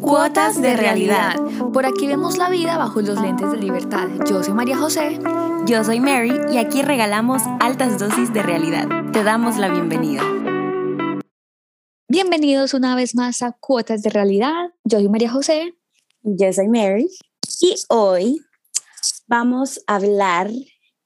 Cuotas 0.00 0.62
de 0.62 0.76
realidad. 0.76 1.36
Por 1.74 1.84
aquí 1.84 2.06
vemos 2.06 2.38
la 2.38 2.48
vida 2.48 2.78
bajo 2.78 3.02
los 3.02 3.20
lentes 3.20 3.52
de 3.52 3.58
libertad. 3.58 4.08
Yo 4.26 4.42
soy 4.42 4.54
María 4.54 4.78
José. 4.78 5.18
Yo 5.66 5.84
soy 5.84 6.00
Mary 6.00 6.32
y 6.50 6.56
aquí 6.56 6.80
regalamos 6.80 7.42
altas 7.60 7.98
dosis 7.98 8.32
de 8.32 8.42
realidad. 8.42 8.88
Te 9.12 9.22
damos 9.22 9.58
la 9.58 9.68
bienvenida. 9.68 10.22
Bienvenidos 12.08 12.72
una 12.72 12.96
vez 12.96 13.14
más 13.14 13.42
a 13.42 13.52
Cuotas 13.52 14.02
de 14.02 14.08
realidad. 14.08 14.70
Yo 14.84 14.98
soy 14.98 15.08
María 15.10 15.30
José. 15.30 15.74
Yo 16.22 16.50
soy 16.52 16.68
Mary. 16.68 17.10
Y 17.60 17.74
hoy 17.90 18.40
vamos 19.26 19.82
a 19.86 19.96
hablar 19.96 20.50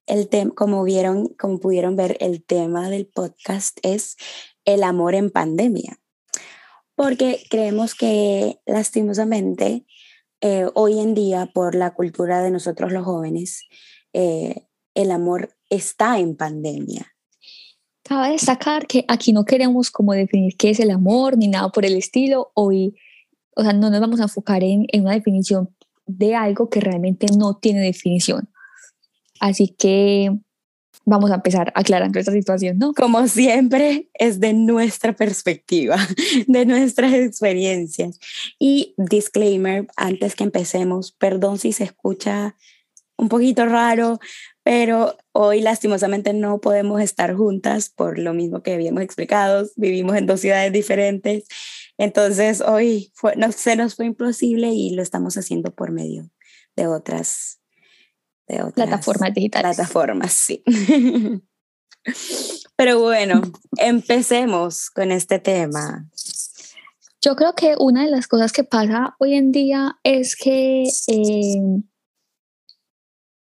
el 0.07 0.29
tema, 0.29 0.53
como 0.55 0.85
vieron, 0.85 1.35
como 1.39 1.59
pudieron 1.59 1.97
ver, 1.97 2.17
el 2.21 2.45
tema 2.45 2.91
del 2.91 3.07
podcast 3.07 3.79
es 3.83 4.17
el 4.65 4.85
amor 4.85 5.17
en 5.17 5.31
pandemia 5.31 5.99
porque 6.97 7.45
creemos 7.51 7.95
que 7.95 8.59
lastimosamente 8.67 9.87
eh, 10.41 10.67
hoy 10.75 10.99
en 10.99 11.15
día 11.15 11.51
por 11.55 11.75
la 11.75 11.95
cultura 11.95 12.43
de 12.43 12.51
nosotros 12.51 12.91
los 12.91 13.05
jóvenes, 13.05 13.69
eh, 14.13 14.67
el 14.95 15.11
amor 15.11 15.51
está 15.71 16.19
en 16.19 16.37
pandemia. 16.37 17.15
Cabe 18.03 18.33
destacar 18.33 18.87
que 18.87 19.05
aquí 19.09 19.33
no 19.33 19.45
queremos 19.45 19.91
como 19.91 20.13
definir 20.13 20.57
qué 20.57 20.71
es 20.71 20.81
el 20.81 20.91
amor 20.91 21.37
ni 21.37 21.49
nada 21.49 21.69
por 21.69 21.85
el 21.85 21.97
estilo. 21.97 22.51
Hoy, 22.55 22.95
o 23.55 23.63
sea, 23.63 23.73
no 23.73 23.91
nos 23.91 24.01
vamos 24.01 24.21
a 24.21 24.25
enfocar 24.25 24.63
en, 24.63 24.87
en 24.93 25.03
una 25.03 25.13
definición 25.13 25.75
de 26.07 26.35
algo 26.35 26.71
que 26.71 26.81
realmente 26.81 27.27
no 27.37 27.59
tiene 27.59 27.81
definición. 27.81 28.49
Así 29.41 29.69
que 29.69 30.31
vamos 31.07 31.31
a 31.31 31.37
empezar 31.37 31.73
aclarando 31.77 32.19
esta 32.19 32.33
situación, 32.33 32.79
¿no? 32.79 32.93
Como 32.93 33.27
siempre, 33.29 34.11
es 34.15 34.41
de 34.41 34.53
nuestra 34.53 35.15
perspectiva, 35.15 35.97
de 36.49 36.67
nuestras 36.67 37.15
experiencias. 37.15 38.19
Y 38.59 38.95
disclaimer, 38.99 39.87
antes 39.97 40.35
que 40.35 40.45
empecemos, 40.45 41.13
perdón 41.13 41.59
si 41.59 41.73
se 41.73 41.85
escucha 41.85 42.57
un 43.17 43.29
poquito 43.29 43.65
raro, 43.65 44.19
pero 44.63 45.17
hoy 45.33 45.61
lastimosamente 45.61 46.35
no 46.35 46.61
podemos 46.61 47.01
estar 47.01 47.35
juntas 47.35 47.89
por 47.89 48.19
lo 48.19 48.35
mismo 48.35 48.63
que 48.63 48.75
habíamos 48.75 49.03
explicado, 49.03 49.67
vivimos 49.77 50.17
en 50.17 50.27
dos 50.27 50.41
ciudades 50.41 50.73
diferentes, 50.73 51.45
entonces 51.97 52.61
hoy 52.61 53.13
no, 53.37 53.53
se 53.53 53.77
nos 53.77 53.95
fue 53.95 54.07
imposible 54.07 54.69
y 54.69 54.91
lo 54.91 55.03
estamos 55.03 55.39
haciendo 55.39 55.75
por 55.75 55.93
medio 55.93 56.29
de 56.75 56.89
otras 56.89 57.61
de 58.47 58.65
plataformas 58.73 59.35
digitales. 59.35 59.77
Plataformas, 59.77 60.33
sí. 60.33 60.63
Pero 62.77 63.01
bueno, 63.01 63.43
empecemos 63.79 64.91
con 64.91 65.11
este 65.11 65.39
tema. 65.39 66.09
Yo 67.21 67.35
creo 67.35 67.55
que 67.55 67.75
una 67.79 68.05
de 68.05 68.11
las 68.11 68.29
cosas 68.29 68.53
que 68.53 68.63
pasa 68.63 69.17
hoy 69.19 69.35
en 69.35 69.51
día 69.51 69.99
es 70.05 70.37
que 70.37 70.85
eh, 70.85 71.83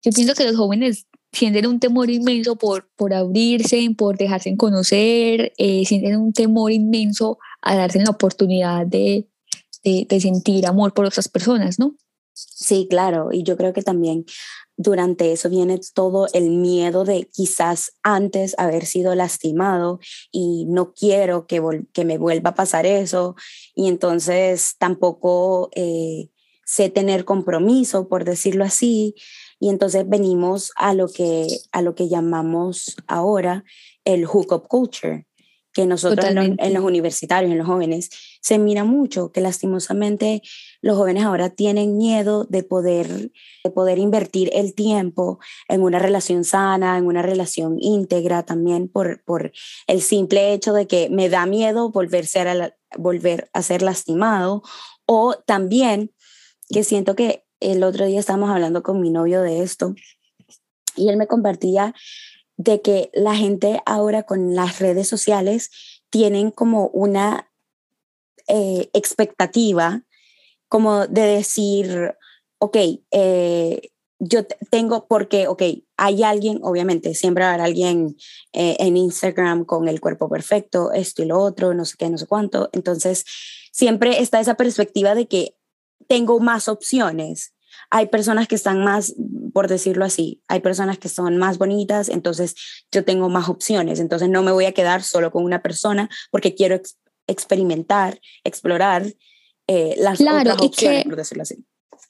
yo 0.02 0.12
pienso 0.12 0.34
que 0.34 0.44
los 0.44 0.56
jóvenes 0.56 1.06
sienten 1.32 1.66
un 1.66 1.80
temor 1.80 2.08
inmenso 2.08 2.56
por, 2.56 2.88
por 2.96 3.12
abrirse, 3.12 3.86
por 3.98 4.16
dejarse 4.16 4.56
conocer, 4.56 5.52
eh, 5.58 5.84
sienten 5.84 6.16
un 6.16 6.32
temor 6.32 6.72
inmenso 6.72 7.38
a 7.60 7.76
darse 7.76 7.98
la 7.98 8.10
oportunidad 8.10 8.86
de, 8.86 9.28
de, 9.84 10.06
de 10.08 10.20
sentir 10.20 10.66
amor 10.66 10.94
por 10.94 11.04
otras 11.04 11.28
personas, 11.28 11.78
¿no? 11.78 11.94
Sí, 12.32 12.86
claro, 12.88 13.30
y 13.32 13.42
yo 13.42 13.56
creo 13.56 13.72
que 13.72 13.82
también 13.82 14.24
durante 14.76 15.32
eso 15.32 15.48
viene 15.48 15.80
todo 15.94 16.26
el 16.32 16.50
miedo 16.50 17.04
de 17.04 17.28
quizás 17.32 17.92
antes 18.02 18.54
haber 18.58 18.86
sido 18.86 19.14
lastimado 19.14 20.00
y 20.30 20.66
no 20.66 20.92
quiero 20.92 21.46
que, 21.46 21.62
que 21.92 22.04
me 22.04 22.18
vuelva 22.18 22.50
a 22.50 22.54
pasar 22.54 22.86
eso. 22.86 23.36
Y 23.74 23.88
entonces 23.88 24.76
tampoco 24.78 25.70
eh, 25.74 26.28
sé 26.64 26.90
tener 26.90 27.24
compromiso, 27.24 28.08
por 28.08 28.24
decirlo 28.24 28.64
así, 28.64 29.14
y 29.58 29.70
entonces 29.70 30.06
venimos 30.08 30.72
a 30.76 30.92
lo 30.92 31.08
que, 31.08 31.46
a 31.72 31.80
lo 31.80 31.94
que 31.94 32.08
llamamos 32.08 32.96
ahora 33.06 33.64
el 34.04 34.26
hookup 34.26 34.68
culture, 34.68 35.26
que 35.76 35.84
nosotros 35.84 36.24
en 36.30 36.72
los, 36.72 36.82
universitarios, 36.82 37.52
en 37.52 37.58
los 37.58 37.66
jóvenes, 37.66 38.08
se 38.40 38.58
mira 38.58 38.82
mucho, 38.82 39.30
que 39.30 39.42
lastimosamente 39.42 40.40
los 40.80 40.96
jóvenes 40.96 41.24
ahora 41.24 41.50
tienen 41.50 41.98
miedo 41.98 42.44
de 42.44 42.62
poder, 42.62 43.30
de 43.62 43.70
poder 43.70 43.98
invertir 43.98 44.48
el 44.54 44.74
tiempo 44.74 45.38
en 45.68 45.82
una 45.82 45.98
relación 45.98 46.44
sana, 46.44 46.96
en 46.96 47.04
una 47.04 47.20
relación 47.20 47.76
íntegra 47.78 48.42
también 48.42 48.88
por, 48.88 49.22
por 49.24 49.52
el 49.86 50.00
simple 50.00 50.54
hecho 50.54 50.72
de 50.72 50.86
que 50.86 51.10
me 51.10 51.28
da 51.28 51.44
miedo 51.44 51.90
volverse 51.90 52.40
a 52.40 52.74
volver 52.96 53.50
a 53.52 53.60
ser 53.60 53.82
lastimado. 53.82 54.62
O 55.04 55.34
también 55.34 56.10
que 56.70 56.84
siento 56.84 57.14
que 57.14 57.44
el 57.60 57.84
otro 57.84 58.06
día 58.06 58.20
estábamos 58.20 58.48
hablando 58.48 58.82
con 58.82 58.98
mi 58.98 59.10
novio 59.10 59.42
de 59.42 59.62
esto 59.62 59.94
y 60.96 61.10
él 61.10 61.18
me 61.18 61.26
compartía 61.26 61.94
de 62.56 62.80
que 62.80 63.10
la 63.12 63.34
gente 63.34 63.80
ahora 63.86 64.22
con 64.22 64.54
las 64.54 64.78
redes 64.78 65.08
sociales 65.08 65.70
tienen 66.10 66.50
como 66.50 66.88
una 66.88 67.50
eh, 68.48 68.88
expectativa 68.92 70.02
como 70.68 71.06
de 71.06 71.22
decir, 71.22 72.14
ok, 72.58 72.76
eh, 73.10 73.90
yo 74.18 74.46
tengo, 74.70 75.06
porque, 75.06 75.46
ok, 75.46 75.62
hay 75.96 76.22
alguien, 76.22 76.60
obviamente, 76.62 77.14
siempre 77.14 77.44
haber 77.44 77.60
alguien 77.60 78.16
eh, 78.52 78.76
en 78.78 78.96
Instagram 78.96 79.64
con 79.64 79.88
el 79.88 80.00
cuerpo 80.00 80.28
perfecto, 80.28 80.92
esto 80.92 81.22
y 81.22 81.26
lo 81.26 81.38
otro, 81.38 81.74
no 81.74 81.84
sé 81.84 81.96
qué, 81.98 82.08
no 82.08 82.18
sé 82.18 82.26
cuánto. 82.26 82.70
Entonces, 82.72 83.24
siempre 83.72 84.20
está 84.20 84.40
esa 84.40 84.54
perspectiva 84.54 85.14
de 85.14 85.26
que 85.26 85.56
tengo 86.08 86.40
más 86.40 86.68
opciones 86.68 87.54
hay 87.90 88.06
personas 88.06 88.48
que 88.48 88.54
están 88.54 88.84
más, 88.84 89.14
por 89.52 89.68
decirlo 89.68 90.04
así, 90.04 90.42
hay 90.48 90.60
personas 90.60 90.98
que 90.98 91.08
son 91.08 91.36
más 91.36 91.58
bonitas, 91.58 92.08
entonces 92.08 92.54
yo 92.92 93.04
tengo 93.04 93.28
más 93.28 93.48
opciones, 93.48 94.00
entonces 94.00 94.28
no 94.28 94.42
me 94.42 94.52
voy 94.52 94.66
a 94.66 94.72
quedar 94.72 95.02
solo 95.02 95.30
con 95.30 95.44
una 95.44 95.62
persona 95.62 96.08
porque 96.30 96.54
quiero 96.54 96.80
experimentar, 97.26 98.20
explorar 98.44 99.14
eh, 99.66 99.94
las 99.98 100.20
otras 100.20 100.60
opciones, 100.60 101.04
por 101.04 101.16
decirlo 101.16 101.42
así. 101.42 101.64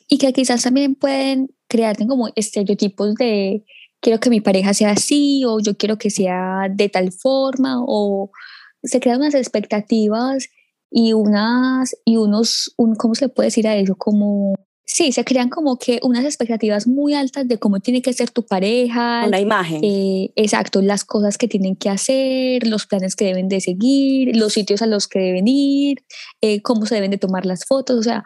Y 0.08 0.18
que 0.18 0.32
quizás 0.32 0.62
también 0.62 0.94
pueden 0.94 1.50
crearte 1.68 2.06
como 2.06 2.28
estereotipos 2.34 3.14
de 3.14 3.64
quiero 4.00 4.20
que 4.20 4.30
mi 4.30 4.40
pareja 4.40 4.74
sea 4.74 4.92
así 4.92 5.44
o 5.44 5.58
yo 5.60 5.76
quiero 5.76 5.98
que 5.98 6.10
sea 6.10 6.68
de 6.70 6.88
tal 6.88 7.12
forma 7.12 7.82
o 7.84 8.30
se 8.82 9.00
crean 9.00 9.20
unas 9.20 9.34
expectativas 9.34 10.48
y 10.90 11.12
unas 11.12 11.96
y 12.04 12.16
unos 12.16 12.72
un, 12.76 12.94
cómo 12.94 13.14
se 13.14 13.28
puede 13.28 13.48
decir 13.48 13.66
a 13.66 13.76
eso 13.76 13.96
como 13.96 14.54
Sí, 14.88 15.10
se 15.10 15.24
crean 15.24 15.48
como 15.48 15.78
que 15.78 15.98
unas 16.04 16.24
expectativas 16.24 16.86
muy 16.86 17.12
altas 17.12 17.48
de 17.48 17.58
cómo 17.58 17.80
tiene 17.80 18.02
que 18.02 18.12
ser 18.12 18.30
tu 18.30 18.46
pareja. 18.46 19.24
Una 19.26 19.40
imagen. 19.40 19.80
Eh, 19.82 20.30
exacto, 20.36 20.80
las 20.80 21.04
cosas 21.04 21.38
que 21.38 21.48
tienen 21.48 21.74
que 21.74 21.90
hacer, 21.90 22.64
los 22.68 22.86
planes 22.86 23.16
que 23.16 23.24
deben 23.24 23.48
de 23.48 23.60
seguir, 23.60 24.36
los 24.36 24.52
sitios 24.52 24.82
a 24.82 24.86
los 24.86 25.08
que 25.08 25.18
deben 25.18 25.48
ir, 25.48 26.04
eh, 26.40 26.62
cómo 26.62 26.86
se 26.86 26.94
deben 26.94 27.10
de 27.10 27.18
tomar 27.18 27.46
las 27.46 27.64
fotos. 27.64 27.98
O 27.98 28.02
sea, 28.04 28.22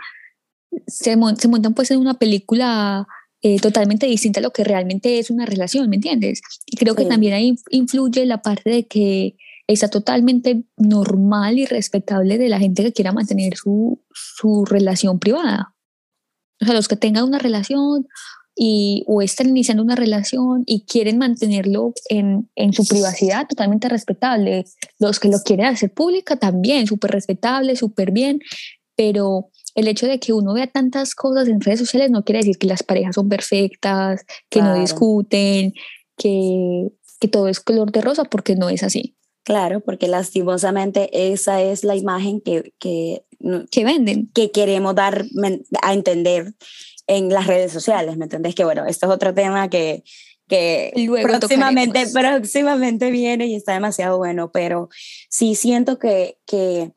se, 0.86 1.16
se 1.38 1.48
montan 1.48 1.72
pues 1.74 1.90
en 1.92 1.98
una 1.98 2.18
película 2.18 3.08
eh, 3.40 3.58
totalmente 3.58 4.06
distinta 4.06 4.40
a 4.40 4.42
lo 4.42 4.50
que 4.50 4.62
realmente 4.62 5.18
es 5.18 5.30
una 5.30 5.46
relación, 5.46 5.88
¿me 5.88 5.96
entiendes? 5.96 6.42
Y 6.66 6.76
creo 6.76 6.94
que 6.94 7.06
también 7.06 7.32
ahí 7.32 7.54
influye 7.70 8.26
la 8.26 8.42
parte 8.42 8.68
de 8.68 8.86
que 8.86 9.34
está 9.66 9.88
totalmente 9.88 10.62
normal 10.76 11.58
y 11.58 11.64
respetable 11.64 12.36
de 12.36 12.50
la 12.50 12.58
gente 12.58 12.82
que 12.82 12.92
quiera 12.92 13.12
mantener 13.12 13.56
su, 13.56 13.98
su 14.12 14.66
relación 14.66 15.18
privada 15.18 15.74
o 16.60 16.64
sea, 16.64 16.74
los 16.74 16.88
que 16.88 16.96
tengan 16.96 17.24
una 17.24 17.38
relación 17.38 18.06
y, 18.54 19.04
o 19.06 19.22
están 19.22 19.48
iniciando 19.48 19.82
una 19.82 19.96
relación 19.96 20.64
y 20.66 20.84
quieren 20.84 21.18
mantenerlo 21.18 21.94
en, 22.08 22.50
en 22.56 22.72
su 22.72 22.86
privacidad, 22.86 23.46
totalmente 23.48 23.88
respetable. 23.88 24.64
Los 24.98 25.18
que 25.18 25.28
lo 25.28 25.38
quieren 25.38 25.66
hacer 25.66 25.92
pública 25.92 26.36
también, 26.36 26.86
súper 26.86 27.12
respetable, 27.12 27.76
súper 27.76 28.10
bien, 28.10 28.40
pero 28.96 29.48
el 29.74 29.88
hecho 29.88 30.06
de 30.06 30.18
que 30.18 30.32
uno 30.32 30.52
vea 30.52 30.66
tantas 30.66 31.14
cosas 31.14 31.48
en 31.48 31.60
redes 31.60 31.78
sociales 31.78 32.10
no 32.10 32.24
quiere 32.24 32.40
decir 32.40 32.58
que 32.58 32.66
las 32.66 32.82
parejas 32.82 33.14
son 33.14 33.28
perfectas, 33.28 34.26
que 34.50 34.60
no 34.60 34.74
discuten, 34.74 35.72
que, 36.16 36.88
que 37.18 37.28
todo 37.28 37.48
es 37.48 37.60
color 37.60 37.92
de 37.92 38.00
rosa, 38.02 38.24
porque 38.24 38.56
no 38.56 38.68
es 38.68 38.82
así. 38.82 39.16
Claro, 39.44 39.80
porque 39.80 40.06
lastimosamente 40.06 41.32
esa 41.32 41.62
es 41.62 41.82
la 41.82 41.96
imagen 41.96 42.40
que, 42.40 42.74
que, 42.78 43.24
que 43.70 43.84
venden. 43.84 44.30
Que 44.32 44.50
queremos 44.50 44.94
dar 44.94 45.24
a 45.82 45.92
entender 45.92 46.54
en 47.06 47.28
las 47.28 47.46
redes 47.46 47.72
sociales, 47.72 48.16
¿me 48.16 48.24
entendés? 48.24 48.54
Que 48.54 48.64
bueno, 48.64 48.86
esto 48.86 49.06
es 49.06 49.12
otro 49.12 49.34
tema 49.34 49.68
que, 49.68 50.04
que 50.48 50.92
próximamente, 51.22 52.06
próximamente 52.12 53.10
viene 53.10 53.46
y 53.46 53.54
está 53.54 53.72
demasiado 53.72 54.18
bueno, 54.18 54.50
pero 54.52 54.88
sí 55.28 55.54
siento 55.54 55.98
que, 55.98 56.38
que 56.46 56.92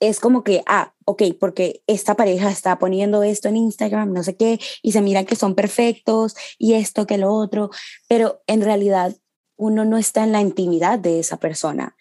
es 0.00 0.20
como 0.20 0.44
que, 0.44 0.62
ah, 0.66 0.94
ok, 1.04 1.22
porque 1.38 1.82
esta 1.86 2.14
pareja 2.14 2.50
está 2.50 2.78
poniendo 2.78 3.22
esto 3.22 3.48
en 3.48 3.56
Instagram, 3.56 4.12
no 4.12 4.22
sé 4.22 4.36
qué, 4.36 4.60
y 4.82 4.92
se 4.92 5.02
mira 5.02 5.24
que 5.24 5.36
son 5.36 5.54
perfectos 5.54 6.34
y 6.58 6.74
esto 6.74 7.06
que 7.06 7.18
lo 7.18 7.32
otro, 7.32 7.70
pero 8.08 8.42
en 8.46 8.62
realidad 8.62 9.16
uno 9.56 9.84
no 9.84 9.98
está 9.98 10.22
en 10.22 10.32
la 10.32 10.40
intimidad 10.40 10.98
de 11.00 11.18
esa 11.18 11.38
persona, 11.38 11.96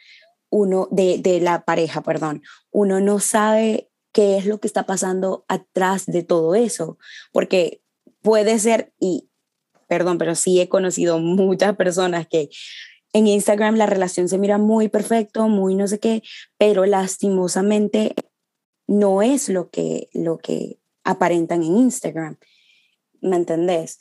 uno 0.49 0.87
de, 0.91 1.17
de 1.17 1.41
la 1.41 1.65
pareja, 1.65 2.01
perdón, 2.01 2.41
uno 2.71 2.99
no 3.01 3.19
sabe 3.19 3.89
qué 4.13 4.37
es 4.37 4.45
lo 4.45 4.59
que 4.59 4.67
está 4.67 4.85
pasando 4.85 5.45
atrás 5.47 6.05
de 6.05 6.23
todo 6.23 6.55
eso, 6.55 6.97
porque 7.31 7.81
puede 8.21 8.57
ser, 8.59 8.93
y 8.99 9.29
perdón, 9.87 10.17
pero 10.17 10.35
sí 10.35 10.59
he 10.59 10.69
conocido 10.69 11.19
muchas 11.19 11.75
personas 11.75 12.27
que 12.27 12.49
en 13.13 13.27
Instagram 13.27 13.75
la 13.75 13.85
relación 13.85 14.27
se 14.29 14.37
mira 14.37 14.57
muy 14.57 14.89
perfecto, 14.89 15.47
muy 15.47 15.75
no 15.75 15.87
sé 15.87 15.99
qué, 15.99 16.23
pero 16.57 16.85
lastimosamente 16.85 18.15
no 18.87 19.21
es 19.21 19.49
lo 19.49 19.69
que, 19.69 20.09
lo 20.13 20.37
que 20.37 20.79
aparentan 21.03 21.63
en 21.63 21.77
Instagram. 21.77 22.37
¿Me 23.21 23.35
entendés? 23.35 23.99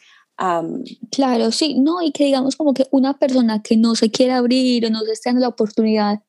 claro, 1.11 1.51
sí, 1.51 1.79
no, 1.79 2.03
y 2.03 2.13
que 2.13 2.25
digamos 2.25 2.57
como 2.57 2.75
que 2.75 2.87
una 2.91 3.19
persona 3.19 3.63
que 3.63 3.79
no 3.79 3.95
se 3.95 4.11
quiere 4.11 4.33
abrir 4.33 4.85
o 4.85 4.91
no 4.91 5.01
se 5.01 5.13
está 5.13 5.31
dando 5.31 5.41
la 5.41 5.49
oportunidad, 5.49 6.23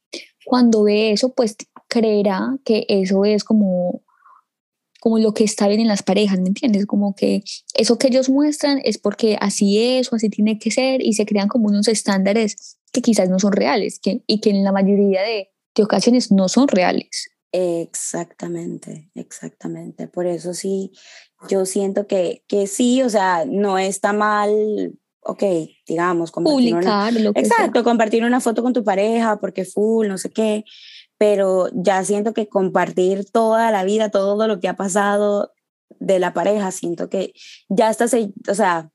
cuando 0.47 0.83
ve 0.83 1.11
eso, 1.11 1.33
pues 1.33 1.57
creerá 1.89 2.57
que 2.63 2.85
eso 2.88 3.25
es 3.25 3.44
como 3.44 4.01
como 5.01 5.19
lo 5.19 5.33
que 5.33 5.44
está 5.44 5.67
bien 5.67 5.81
en 5.81 5.88
las 5.88 6.03
parejas, 6.03 6.39
¿me 6.39 6.47
entiendes? 6.47 6.85
Como 6.85 7.15
que 7.15 7.44
eso 7.75 7.99
que 7.99 8.07
ellos 8.07 8.29
muestran 8.29 8.79
es 8.83 8.97
porque 8.97 9.38
así 9.39 9.77
es 9.77 10.11
o 10.11 10.15
así 10.15 10.29
tiene 10.29 10.57
que 10.57 10.71
ser 10.71 11.01
y 11.01 11.13
se 11.13 11.25
crean 11.25 11.49
como 11.49 11.67
unos 11.67 11.88
estándares 11.88 12.77
que 12.94 13.01
quizás 13.01 13.29
no 13.29 13.39
son 13.39 13.51
reales 13.51 13.99
que, 13.99 14.23
y 14.25 14.39
que 14.39 14.49
en 14.49 14.63
la 14.63 14.71
mayoría 14.71 15.21
de, 15.21 15.51
de 15.75 15.83
ocasiones 15.83 16.31
no 16.31 16.47
son 16.47 16.67
reales. 16.69 17.29
Exactamente, 17.51 19.11
exactamente. 19.15 20.07
Por 20.07 20.27
eso 20.27 20.53
sí, 20.53 20.91
yo 21.50 21.65
siento 21.65 22.07
que, 22.07 22.43
que 22.47 22.67
sí, 22.67 23.01
o 23.03 23.09
sea, 23.09 23.45
no 23.45 23.77
está 23.77 24.13
mal, 24.13 24.97
ok, 25.27 25.44
digamos, 25.85 26.31
compartir 26.31 26.74
Publicar, 26.74 27.12
una, 27.12 27.21
lo 27.21 27.33
que 27.33 27.41
exacto, 27.41 27.83
compartir 27.83 28.24
una 28.24 28.39
foto 28.39 28.63
con 28.63 28.74
tu 28.74 28.83
pareja 28.83 29.39
porque 29.39 29.65
full, 29.65 30.07
no 30.07 30.18
sé 30.18 30.31
qué, 30.31 30.63
pero 31.18 31.69
ya 31.74 32.03
siento 32.03 32.33
que 32.33 32.47
compartir 32.47 33.29
toda 33.29 33.71
la 33.71 33.83
vida, 33.83 34.09
todo 34.09 34.47
lo 34.47 34.59
que 34.59 34.68
ha 34.68 34.75
pasado 34.75 35.51
de 36.00 36.19
la 36.19 36.33
pareja, 36.33 36.71
siento 36.71 37.09
que 37.09 37.33
ya 37.69 37.89
está, 37.89 38.06
o 38.06 38.56
sea, 38.56 38.91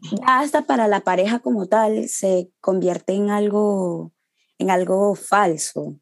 ya 0.00 0.40
hasta 0.40 0.66
para 0.66 0.86
la 0.86 1.00
pareja 1.00 1.40
como 1.40 1.66
tal 1.66 2.08
se 2.08 2.50
convierte 2.60 3.14
en 3.14 3.30
algo, 3.30 4.12
en 4.58 4.70
algo 4.70 5.14
falso. 5.14 5.96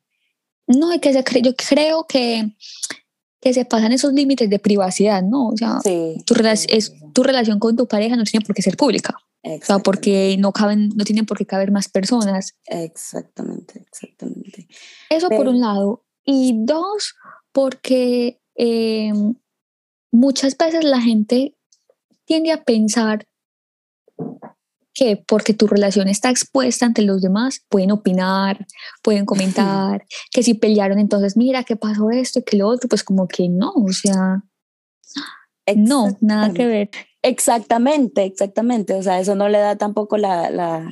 No, 0.67 0.93
y 0.93 0.99
que 0.99 1.13
se 1.13 1.25
yo 1.43 1.55
creo 1.55 2.07
que, 2.07 2.51
que 3.41 3.55
se 3.55 3.65
pasan 3.65 3.93
esos 3.93 4.13
límites 4.13 4.51
de 4.51 4.59
privacidad, 4.59 5.23
¿no? 5.23 5.49
O 5.49 5.57
sea, 5.57 5.79
tu, 6.27 6.35
es, 6.45 6.93
tu 7.15 7.23
relación 7.23 7.59
con 7.59 7.77
tu 7.77 7.87
pareja 7.87 8.17
no 8.17 8.25
tiene 8.25 8.45
por 8.45 8.55
qué 8.55 8.63
ser 8.63 8.77
pública. 8.77 9.17
O 9.47 9.65
sea, 9.65 9.79
porque 9.79 10.37
no 10.39 10.53
caben, 10.53 10.91
no 10.97 11.05
tienen 11.05 11.25
por 11.25 11.39
qué 11.39 11.47
caber 11.47 11.71
más 11.71 11.89
personas. 11.89 12.57
Exactamente, 12.67 13.81
exactamente. 13.81 14.67
Eso 15.09 15.29
por 15.29 15.47
un 15.47 15.61
lado. 15.61 16.05
Y 16.25 16.55
dos, 16.65 17.15
porque 17.53 18.41
eh, 18.57 19.13
muchas 20.11 20.57
veces 20.57 20.85
la 20.85 21.01
gente 21.01 21.55
tiende 22.25 22.51
a 22.51 22.65
pensar 22.65 23.29
que 24.93 25.23
porque 25.29 25.55
tu 25.55 25.67
relación 25.67 26.09
está 26.09 26.31
expuesta 26.31 26.87
ante 26.87 27.03
los 27.03 27.21
demás, 27.21 27.65
pueden 27.69 27.93
opinar, 27.93 28.67
pueden 29.03 29.27
comentar, 29.27 30.07
que 30.33 30.43
si 30.43 30.55
pelearon, 30.55 30.99
entonces 30.99 31.37
mira, 31.37 31.65
¿qué 31.65 31.77
pasó 31.77 32.11
esto 32.11 32.39
y 32.41 32.43
que 32.43 32.57
lo 32.57 32.67
otro? 32.67 32.89
Pues 32.89 33.05
como 33.05 33.29
que 33.29 33.49
no, 33.49 33.73
o 33.75 33.93
sea, 33.93 34.43
no, 35.77 36.17
nada 36.21 36.53
que 36.53 36.67
ver. 36.67 36.91
Exactamente, 37.27 38.25
exactamente. 38.25 38.95
O 38.95 39.03
sea, 39.03 39.19
eso 39.19 39.35
no 39.35 39.49
le 39.49 39.59
da 39.59 39.75
tampoco 39.75 40.17
la, 40.17 40.49
la, 40.49 40.89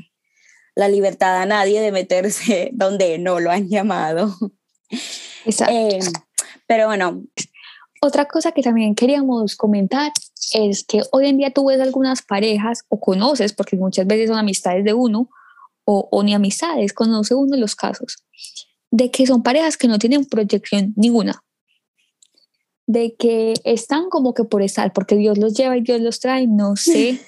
la 0.74 0.88
libertad 0.88 1.40
a 1.40 1.46
nadie 1.46 1.80
de 1.80 1.92
meterse 1.92 2.70
donde 2.74 3.18
no 3.18 3.38
lo 3.38 3.52
han 3.52 3.68
llamado. 3.68 4.34
Exacto. 5.46 5.72
Eh, 5.72 6.00
pero 6.66 6.86
bueno. 6.86 7.22
Otra 8.02 8.26
cosa 8.26 8.52
que 8.52 8.60
también 8.60 8.94
queríamos 8.94 9.56
comentar 9.56 10.12
es 10.52 10.84
que 10.84 11.02
hoy 11.12 11.26
en 11.26 11.38
día 11.38 11.52
tú 11.52 11.66
ves 11.66 11.80
algunas 11.80 12.20
parejas 12.20 12.84
o 12.88 13.00
conoces, 13.00 13.54
porque 13.54 13.76
muchas 13.76 14.06
veces 14.06 14.28
son 14.28 14.36
amistades 14.36 14.84
de 14.84 14.92
uno, 14.92 15.30
o, 15.86 16.08
o 16.10 16.22
ni 16.22 16.34
amistades, 16.34 16.92
conoce 16.92 17.34
uno 17.34 17.52
de 17.52 17.60
los 17.60 17.74
casos, 17.74 18.18
de 18.90 19.10
que 19.10 19.26
son 19.26 19.42
parejas 19.42 19.78
que 19.78 19.88
no 19.88 19.98
tienen 19.98 20.26
proyección 20.26 20.92
ninguna 20.96 21.42
de 22.86 23.14
que 23.16 23.54
están 23.64 24.08
como 24.10 24.34
que 24.34 24.44
por 24.44 24.62
estar, 24.62 24.92
porque 24.92 25.16
Dios 25.16 25.38
los 25.38 25.54
lleva 25.54 25.76
y 25.76 25.82
Dios 25.82 26.00
los 26.00 26.20
trae, 26.20 26.46
no 26.46 26.76
sé, 26.76 27.20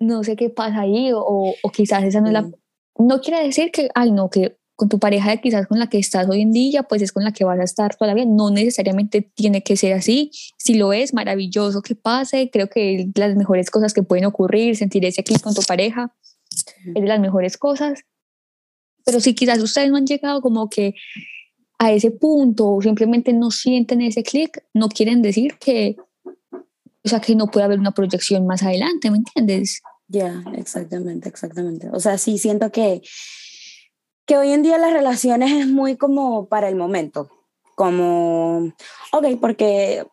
no 0.00 0.24
sé 0.24 0.36
qué 0.36 0.50
pasa 0.50 0.80
ahí, 0.80 1.12
o, 1.12 1.54
o 1.62 1.70
quizás 1.70 2.04
esa 2.04 2.20
no 2.20 2.28
es 2.28 2.32
la... 2.32 2.50
No 2.98 3.20
quiere 3.20 3.44
decir 3.44 3.70
que, 3.72 3.90
ay, 3.94 4.10
no, 4.10 4.30
que 4.30 4.56
con 4.76 4.90
tu 4.90 4.98
pareja 4.98 5.38
quizás 5.38 5.66
con 5.66 5.78
la 5.78 5.88
que 5.88 5.98
estás 5.98 6.28
hoy 6.28 6.42
en 6.42 6.52
día, 6.52 6.82
pues 6.82 7.00
es 7.00 7.10
con 7.10 7.24
la 7.24 7.32
que 7.32 7.44
vas 7.44 7.58
a 7.58 7.64
estar 7.64 7.96
todavía. 7.96 8.26
No 8.26 8.50
necesariamente 8.50 9.22
tiene 9.22 9.62
que 9.62 9.76
ser 9.76 9.94
así. 9.94 10.30
Si 10.58 10.74
lo 10.74 10.92
es, 10.92 11.14
maravilloso 11.14 11.80
que 11.80 11.94
pase. 11.94 12.50
Creo 12.50 12.68
que 12.68 13.08
las 13.14 13.34
mejores 13.36 13.70
cosas 13.70 13.94
que 13.94 14.02
pueden 14.02 14.26
ocurrir, 14.26 14.76
sentir 14.76 15.04
ese 15.06 15.24
clic 15.24 15.40
con 15.40 15.54
tu 15.54 15.62
pareja, 15.62 16.14
es 16.50 16.94
de 16.94 17.00
las 17.00 17.20
mejores 17.20 17.56
cosas. 17.56 18.02
Pero 19.04 19.20
si 19.20 19.34
quizás 19.34 19.62
ustedes 19.62 19.90
no 19.90 19.96
han 19.96 20.06
llegado 20.06 20.42
como 20.42 20.68
que 20.68 20.94
a 21.78 21.92
ese 21.92 22.10
punto 22.10 22.70
o 22.70 22.82
simplemente 22.82 23.32
no 23.32 23.50
sienten 23.50 24.00
ese 24.00 24.22
clic, 24.22 24.64
no 24.72 24.88
quieren 24.88 25.22
decir 25.22 25.58
que, 25.58 25.96
o 27.04 27.08
sea, 27.08 27.20
que 27.20 27.34
no 27.34 27.48
puede 27.48 27.66
haber 27.66 27.78
una 27.78 27.92
proyección 27.92 28.46
más 28.46 28.62
adelante, 28.62 29.10
¿me 29.10 29.18
entiendes? 29.18 29.82
Ya, 30.08 30.42
exactamente, 30.56 31.28
exactamente. 31.28 31.88
O 31.92 32.00
sea, 32.00 32.16
sí 32.16 32.38
siento 32.38 32.70
que, 32.70 33.02
que 34.24 34.36
hoy 34.38 34.52
en 34.52 34.62
día 34.62 34.78
las 34.78 34.92
relaciones 34.92 35.52
es 35.52 35.66
muy 35.66 35.96
como 35.96 36.48
para 36.48 36.68
el 36.68 36.76
momento, 36.76 37.30
como, 37.74 38.72
ok, 39.12 39.26
porque, 39.40 40.06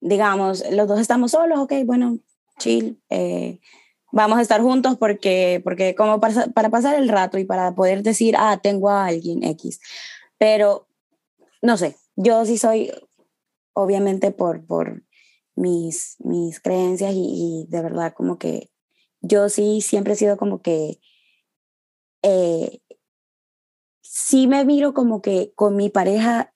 digamos, 0.00 0.64
los 0.70 0.88
dos 0.88 1.00
estamos 1.00 1.32
solos, 1.32 1.58
ok, 1.58 1.72
bueno, 1.84 2.18
chill, 2.58 2.98
eh, 3.10 3.60
vamos 4.10 4.38
a 4.38 4.42
estar 4.42 4.62
juntos 4.62 4.96
porque, 4.96 5.60
porque 5.62 5.94
como 5.94 6.18
para, 6.18 6.46
para 6.46 6.70
pasar 6.70 6.94
el 6.94 7.10
rato 7.10 7.36
y 7.36 7.44
para 7.44 7.74
poder 7.74 8.02
decir, 8.02 8.36
ah, 8.38 8.58
tengo 8.62 8.88
a 8.88 9.06
alguien 9.06 9.42
X 9.42 9.80
pero, 10.38 10.88
no 11.62 11.76
sé, 11.76 11.96
yo 12.16 12.44
sí 12.44 12.58
soy, 12.58 12.92
obviamente 13.74 14.30
por, 14.32 14.64
por 14.66 15.02
mis, 15.54 16.16
mis 16.20 16.60
creencias 16.60 17.12
y, 17.14 17.66
de 17.68 17.82
verdad 17.82 18.12
como 18.14 18.38
que 18.38 18.70
yo 19.20 19.48
sí 19.48 19.80
siempre 19.80 20.12
he 20.12 20.16
sido 20.16 20.36
como 20.36 20.62
que, 20.62 21.00
eh, 22.22 22.80
sí 24.02 24.46
me 24.46 24.64
miro 24.64 24.94
como 24.94 25.22
que 25.22 25.52
con 25.54 25.76
mi 25.76 25.90
pareja, 25.90 26.54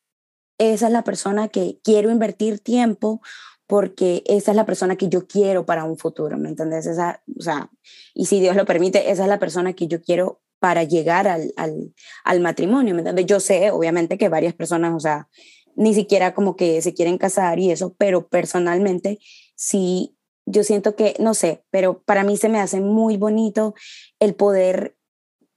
esa 0.59 0.87
es 0.87 0.93
la 0.93 1.05
persona 1.05 1.49
que 1.49 1.81
quiero 1.83 2.11
invertir 2.11 2.61
tiempo 2.61 3.21
porque 3.67 4.25
esa 4.27 4.51
es 4.51 4.57
la 4.57 4.67
persona 4.67 4.97
que 4.97 5.09
yo 5.09 5.27
quiero 5.29 5.65
para 5.65 5.85
un 5.85 5.97
futuro, 5.97 6.37
¿me 6.37 6.49
entiendes? 6.49 6.87
Esa, 6.87 7.23
o 7.39 7.41
sea, 7.41 7.71
y 8.15 8.27
si 8.27 8.41
Dios 8.41 8.57
lo 8.57 8.67
permite, 8.67 9.11
esa 9.11 9.23
es 9.23 9.29
la 9.29 9.39
persona 9.39 9.75
que 9.75 9.87
yo 9.87 10.03
quiero 10.03 10.43
para 10.61 10.85
llegar 10.85 11.27
al, 11.27 11.53
al, 11.57 12.41
matrimonio, 12.41 12.95
¿me? 12.95 13.25
Yo 13.25 13.41
sé, 13.41 13.71
obviamente, 13.71 14.19
que 14.19 14.29
varias 14.29 14.55
personas, 14.55 14.95
o 14.95 15.01
sea, 15.01 15.29
ni 15.75 15.95
siquiera 15.95 16.35
como 16.35 16.55
que 16.55 16.83
se 16.83 16.95
quieren 16.95 17.19
casar 17.19 17.59
y 17.59 17.71
eso, 17.71 17.95
pero 17.99 18.29
personalmente 18.29 19.19
sí, 19.57 20.15
yo 20.45 20.63
siento 20.63 20.95
que, 20.95 21.17
no 21.19 21.35
sé, 21.35 21.65
pero 21.71 22.03
para 22.03 22.25
mí 22.25 22.37
se 22.37 22.51
me 22.51 22.61
hace 22.61 22.81
muy 22.81 23.17
bonito 23.17 23.75
el 24.21 24.35
poder 24.35 24.97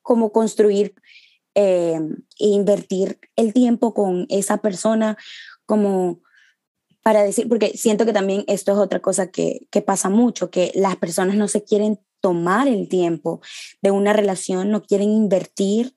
como 0.01 0.31
construir 0.31 0.95
eh, 1.55 1.99
e 2.39 2.47
invertir 2.47 3.19
el 3.35 3.53
tiempo 3.53 3.93
con 3.93 4.25
esa 4.29 4.57
persona 4.57 5.17
como 5.65 6.21
para 7.03 7.23
decir, 7.23 7.49
porque 7.49 7.77
siento 7.77 8.05
que 8.05 8.13
también 8.13 8.45
esto 8.47 8.71
es 8.71 8.77
otra 8.77 9.01
cosa 9.01 9.27
que, 9.27 9.67
que 9.69 9.81
pasa 9.81 10.09
mucho, 10.09 10.49
que 10.49 10.71
las 10.73 10.95
personas 10.95 11.35
no 11.35 11.49
se 11.49 11.63
quieren 11.63 11.99
tomar 12.23 12.69
el 12.69 12.87
tiempo 12.87 13.41
de 13.81 13.91
una 13.91 14.13
relación, 14.13 14.71
no 14.71 14.81
quieren 14.81 15.11
invertir, 15.11 15.93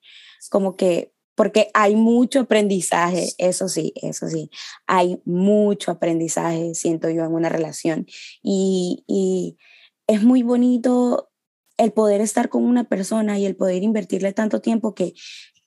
como 0.50 0.76
que, 0.76 1.12
porque 1.37 1.68
hay 1.73 1.95
mucho 1.95 2.40
aprendizaje, 2.40 3.28
eso 3.38 3.68
sí, 3.68 3.92
eso 4.02 4.28
sí, 4.28 4.50
hay 4.88 5.23
mucho 5.25 5.92
aprendizaje, 5.92 6.75
siento 6.75 7.09
yo, 7.11 7.25
en 7.25 7.33
una 7.33 7.49
relación. 7.49 8.06
Y, 8.42 9.04
y 9.06 9.56
es 10.09 10.25
muy 10.25 10.42
bonito 10.42 11.30
el 11.76 11.92
poder 11.92 12.21
estar 12.21 12.49
con 12.49 12.64
una 12.64 12.83
persona 12.83 13.38
y 13.38 13.47
el 13.47 13.54
poder 13.54 13.85
invertirle 13.85 14.33
tanto 14.33 14.61
tiempo 14.61 14.97
que, 14.97 15.14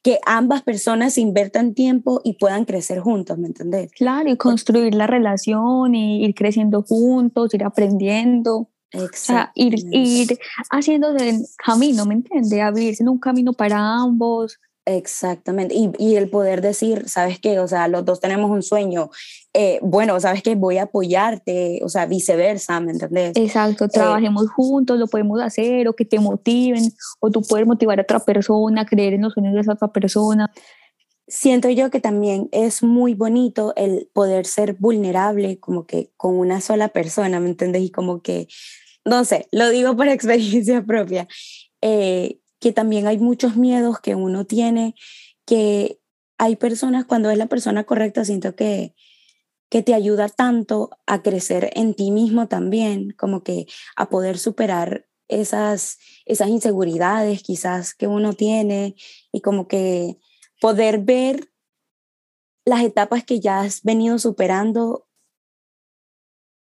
que 0.03 0.19
ambas 0.25 0.61
personas 0.63 1.17
invertan 1.17 1.73
tiempo 1.73 2.19
y 2.25 2.33
puedan 2.33 2.65
crecer 2.65 2.99
juntos, 2.99 3.37
¿me 3.37 3.47
entendés? 3.47 3.93
Claro, 3.93 4.29
y 4.29 4.35
construir 4.35 4.93
la 4.93 5.07
relación, 5.07 5.95
y 5.95 6.25
ir 6.25 6.35
creciendo 6.35 6.83
juntos, 6.83 7.53
ir 7.53 7.63
aprendiendo. 7.63 8.69
O 8.93 9.07
sea, 9.13 9.51
ir, 9.55 9.75
ir 9.91 10.39
haciendo 10.71 11.15
el 11.15 11.45
camino, 11.63 12.05
¿me 12.05 12.15
entiende? 12.15 12.61
Abrirse 12.61 13.03
en 13.03 13.09
un 13.09 13.19
camino 13.19 13.53
para 13.53 13.77
ambos. 13.77 14.59
Exactamente. 14.85 15.75
Y, 15.75 15.91
y, 15.99 16.15
el 16.15 16.29
poder 16.29 16.61
decir, 16.61 17.07
¿sabes 17.07 17.39
qué? 17.39 17.59
O 17.59 17.67
sea, 17.67 17.87
los 17.87 18.03
dos 18.05 18.19
tenemos 18.19 18.49
un 18.49 18.63
sueño. 18.63 19.11
Eh, 19.53 19.79
bueno, 19.83 20.19
¿sabes 20.19 20.41
qué? 20.41 20.55
Voy 20.55 20.77
a 20.77 20.83
apoyarte, 20.83 21.79
o 21.83 21.89
sea, 21.89 22.07
viceversa, 22.07 22.79
¿me 22.79 22.93
entendés? 22.93 23.33
Exacto, 23.35 23.85
eh, 23.85 23.89
trabajemos 23.89 24.49
juntos, 24.49 24.97
lo 24.97 25.05
podemos 25.05 25.39
hacer, 25.41 25.87
o 25.87 25.93
que 25.93 26.05
te 26.05 26.19
motiven, 26.19 26.91
o 27.19 27.29
tú 27.29 27.43
puedes 27.43 27.67
motivar 27.67 27.99
a 27.99 28.03
otra 28.03 28.19
persona, 28.19 28.85
creer 28.85 29.13
en 29.13 29.21
los 29.21 29.33
sueños 29.33 29.53
de 29.53 29.61
esa 29.61 29.73
otra 29.73 29.89
persona. 29.89 30.51
Siento 31.29 31.69
yo 31.69 31.91
que 31.91 32.01
también 32.01 32.49
es 32.51 32.83
muy 32.83 33.13
bonito 33.13 33.73
el 33.75 34.09
poder 34.13 34.45
ser 34.45 34.73
vulnerable 34.73 35.59
como 35.59 35.85
que 35.85 36.11
con 36.17 36.37
una 36.37 36.59
sola 36.59 36.89
persona, 36.89 37.39
¿me 37.39 37.49
entiendes? 37.49 37.83
Y 37.83 37.91
como 37.91 38.21
que, 38.21 38.47
no 39.05 39.23
sé, 39.23 39.47
lo 39.51 39.69
digo 39.69 39.95
por 39.95 40.07
experiencia 40.09 40.83
propia, 40.83 41.27
eh, 41.81 42.39
que 42.59 42.73
también 42.73 43.07
hay 43.07 43.19
muchos 43.19 43.55
miedos 43.55 43.99
que 44.01 44.15
uno 44.15 44.45
tiene, 44.45 44.95
que 45.45 45.99
hay 46.37 46.55
personas, 46.55 47.05
cuando 47.05 47.29
es 47.29 47.37
la 47.37 47.47
persona 47.47 47.83
correcta, 47.85 48.25
siento 48.25 48.55
que, 48.55 48.95
que 49.69 49.83
te 49.83 49.93
ayuda 49.93 50.29
tanto 50.29 50.89
a 51.05 51.21
crecer 51.21 51.69
en 51.75 51.93
ti 51.93 52.11
mismo 52.11 52.47
también, 52.47 53.11
como 53.11 53.43
que 53.43 53.67
a 53.95 54.09
poder 54.09 54.39
superar 54.39 55.05
esas, 55.27 55.99
esas 56.25 56.49
inseguridades 56.49 57.43
quizás 57.43 57.93
que 57.93 58.07
uno 58.07 58.33
tiene 58.33 58.95
y 59.31 59.41
como 59.41 59.67
que 59.67 60.17
poder 60.59 60.99
ver 60.99 61.49
las 62.65 62.83
etapas 62.83 63.23
que 63.23 63.39
ya 63.39 63.61
has 63.61 63.83
venido 63.83 64.19
superando 64.19 65.07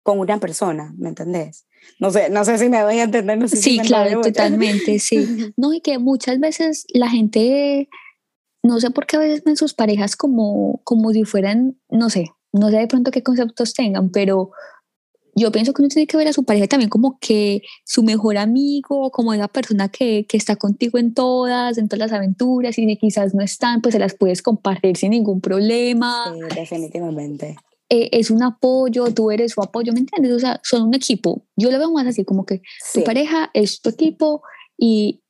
con 0.03 0.19
una 0.19 0.39
persona, 0.39 0.93
¿me 0.97 1.09
entendés? 1.09 1.67
No 1.99 2.11
sé, 2.11 2.29
no 2.29 2.43
sé 2.43 2.57
si 2.57 2.69
me 2.69 2.83
voy 2.83 2.99
a 2.99 3.03
entender. 3.03 3.37
No 3.37 3.47
sé 3.47 3.57
sí, 3.57 3.79
claro, 3.79 4.21
totalmente, 4.21 4.99
sí. 4.99 5.53
No, 5.57 5.73
y 5.73 5.81
que 5.81 5.99
muchas 5.99 6.39
veces 6.39 6.85
la 6.93 7.09
gente, 7.09 7.89
no 8.63 8.79
sé 8.79 8.91
por 8.91 9.05
qué 9.05 9.17
a 9.17 9.19
veces 9.19 9.43
ven 9.43 9.57
sus 9.57 9.73
parejas 9.73 10.15
como, 10.15 10.81
como 10.83 11.11
si 11.11 11.23
fueran, 11.23 11.79
no 11.89 12.09
sé, 12.09 12.31
no 12.51 12.69
sé 12.69 12.77
de 12.77 12.87
pronto 12.87 13.11
qué 13.11 13.23
conceptos 13.23 13.73
tengan, 13.73 14.09
pero 14.09 14.51
yo 15.35 15.51
pienso 15.51 15.73
que 15.73 15.81
uno 15.81 15.89
tiene 15.89 16.07
que 16.07 16.17
ver 16.17 16.27
a 16.27 16.33
su 16.33 16.43
pareja 16.43 16.67
también 16.67 16.89
como 16.89 17.17
que 17.19 17.61
su 17.85 18.03
mejor 18.03 18.37
amigo, 18.37 19.11
como 19.11 19.33
esa 19.33 19.47
persona 19.47 19.89
que, 19.89 20.25
que 20.27 20.37
está 20.37 20.55
contigo 20.55 20.97
en 20.97 21.13
todas, 21.13 21.77
en 21.77 21.87
todas 21.87 22.11
las 22.11 22.17
aventuras 22.17 22.77
y 22.77 22.85
si 22.85 22.97
quizás 22.97 23.33
no 23.33 23.43
están, 23.43 23.81
pues 23.81 23.93
se 23.93 23.99
las 23.99 24.15
puedes 24.15 24.41
compartir 24.41 24.97
sin 24.97 25.11
ningún 25.11 25.41
problema. 25.41 26.33
Sí, 26.33 26.55
definitivamente. 26.55 27.55
Eh, 27.89 28.09
es 28.13 28.31
un 28.31 28.43
apoyo, 28.43 29.13
tú 29.13 29.31
eres 29.31 29.51
su 29.51 29.61
apoyo, 29.61 29.93
¿me 29.93 29.99
entiendes? 29.99 30.33
O 30.33 30.39
sea, 30.39 30.59
son 30.63 30.83
un 30.83 30.93
equipo. 30.93 31.45
Yo 31.55 31.71
lo 31.71 31.77
veo 31.77 31.91
más 31.91 32.07
así, 32.07 32.23
como 32.23 32.45
que 32.45 32.61
tu 32.93 33.03
pareja 33.03 33.49
es 33.53 33.81
tu 33.81 33.89
equipo 33.89 34.41
y, 34.77 35.21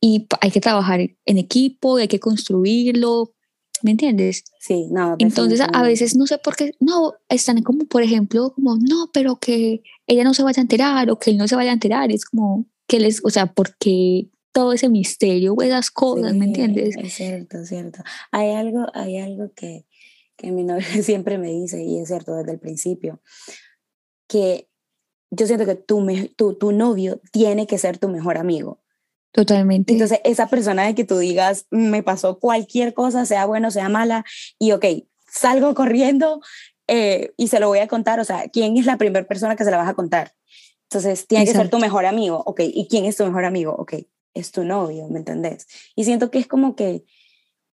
y 0.00 0.26
hay 0.40 0.50
que 0.50 0.60
trabajar 0.60 1.00
en 1.00 1.38
equipo, 1.38 1.96
hay 1.96 2.08
que 2.08 2.20
construirlo, 2.20 3.34
¿me 3.84 3.90
entiendes? 3.90 4.44
Sí, 4.58 4.88
no. 4.90 5.14
Entonces 5.18 5.60
a 5.60 5.82
veces 5.82 6.16
no 6.16 6.26
sé 6.26 6.38
por 6.38 6.56
qué, 6.56 6.72
no, 6.80 7.12
están 7.28 7.62
como, 7.62 7.84
por 7.84 8.02
ejemplo, 8.02 8.54
como, 8.54 8.76
no, 8.76 9.10
pero 9.12 9.36
que 9.36 9.82
ella 10.06 10.24
no 10.24 10.32
se 10.32 10.42
vaya 10.42 10.60
a 10.60 10.62
enterar 10.62 11.10
o 11.10 11.18
que 11.18 11.30
él 11.30 11.36
no 11.36 11.46
se 11.46 11.54
vaya 11.54 11.70
a 11.70 11.74
enterar, 11.74 12.10
es 12.10 12.24
como, 12.24 12.64
que 12.88 12.98
les, 12.98 13.22
o 13.22 13.28
sea, 13.28 13.52
porque 13.52 14.30
todo 14.52 14.72
ese 14.72 14.88
misterio, 14.88 15.54
esas 15.60 15.90
cosas, 15.90 16.34
¿me 16.34 16.46
entiendes? 16.46 16.96
Es 16.96 17.12
cierto, 17.12 17.58
es 17.58 17.68
cierto. 17.68 18.02
Hay 18.30 18.52
algo, 18.52 18.86
hay 18.94 19.18
algo 19.18 19.52
que, 19.54 19.84
que 20.36 20.50
mi 20.50 20.64
novio 20.64 20.86
siempre 21.02 21.36
me 21.36 21.50
dice, 21.50 21.82
y 21.82 21.98
es 21.98 22.08
cierto 22.08 22.34
desde 22.34 22.52
el 22.52 22.58
principio, 22.58 23.20
que 24.26 24.70
yo 25.30 25.46
siento 25.46 25.66
que 25.66 25.74
tu, 25.74 26.06
tu, 26.36 26.54
tu 26.54 26.72
novio 26.72 27.20
tiene 27.32 27.66
que 27.66 27.76
ser 27.76 27.98
tu 27.98 28.08
mejor 28.08 28.38
amigo. 28.38 28.80
Totalmente. 29.34 29.92
Entonces, 29.92 30.20
esa 30.22 30.46
persona 30.46 30.86
de 30.86 30.94
que 30.94 31.02
tú 31.02 31.18
digas, 31.18 31.66
me 31.72 32.04
pasó 32.04 32.38
cualquier 32.38 32.94
cosa, 32.94 33.26
sea 33.26 33.46
bueno, 33.46 33.72
sea 33.72 33.88
mala, 33.88 34.24
y 34.60 34.70
ok, 34.70 34.84
salgo 35.26 35.74
corriendo 35.74 36.40
eh, 36.86 37.32
y 37.36 37.48
se 37.48 37.58
lo 37.58 37.66
voy 37.66 37.80
a 37.80 37.88
contar, 37.88 38.20
o 38.20 38.24
sea, 38.24 38.44
¿quién 38.52 38.76
es 38.76 38.86
la 38.86 38.96
primera 38.96 39.26
persona 39.26 39.56
que 39.56 39.64
se 39.64 39.72
la 39.72 39.76
vas 39.76 39.88
a 39.88 39.94
contar? 39.94 40.34
Entonces, 40.84 41.26
tiene 41.26 41.46
que 41.46 41.50
ser 41.50 41.68
tu 41.68 41.80
mejor 41.80 42.06
amigo, 42.06 42.44
ok, 42.46 42.60
¿y 42.62 42.86
quién 42.88 43.06
es 43.06 43.16
tu 43.16 43.26
mejor 43.26 43.44
amigo? 43.44 43.74
Ok, 43.76 43.94
es 44.34 44.52
tu 44.52 44.62
novio, 44.62 45.08
¿me 45.08 45.18
entendés? 45.18 45.66
Y 45.96 46.04
siento 46.04 46.30
que 46.30 46.38
es 46.38 46.46
como 46.46 46.76
que 46.76 47.04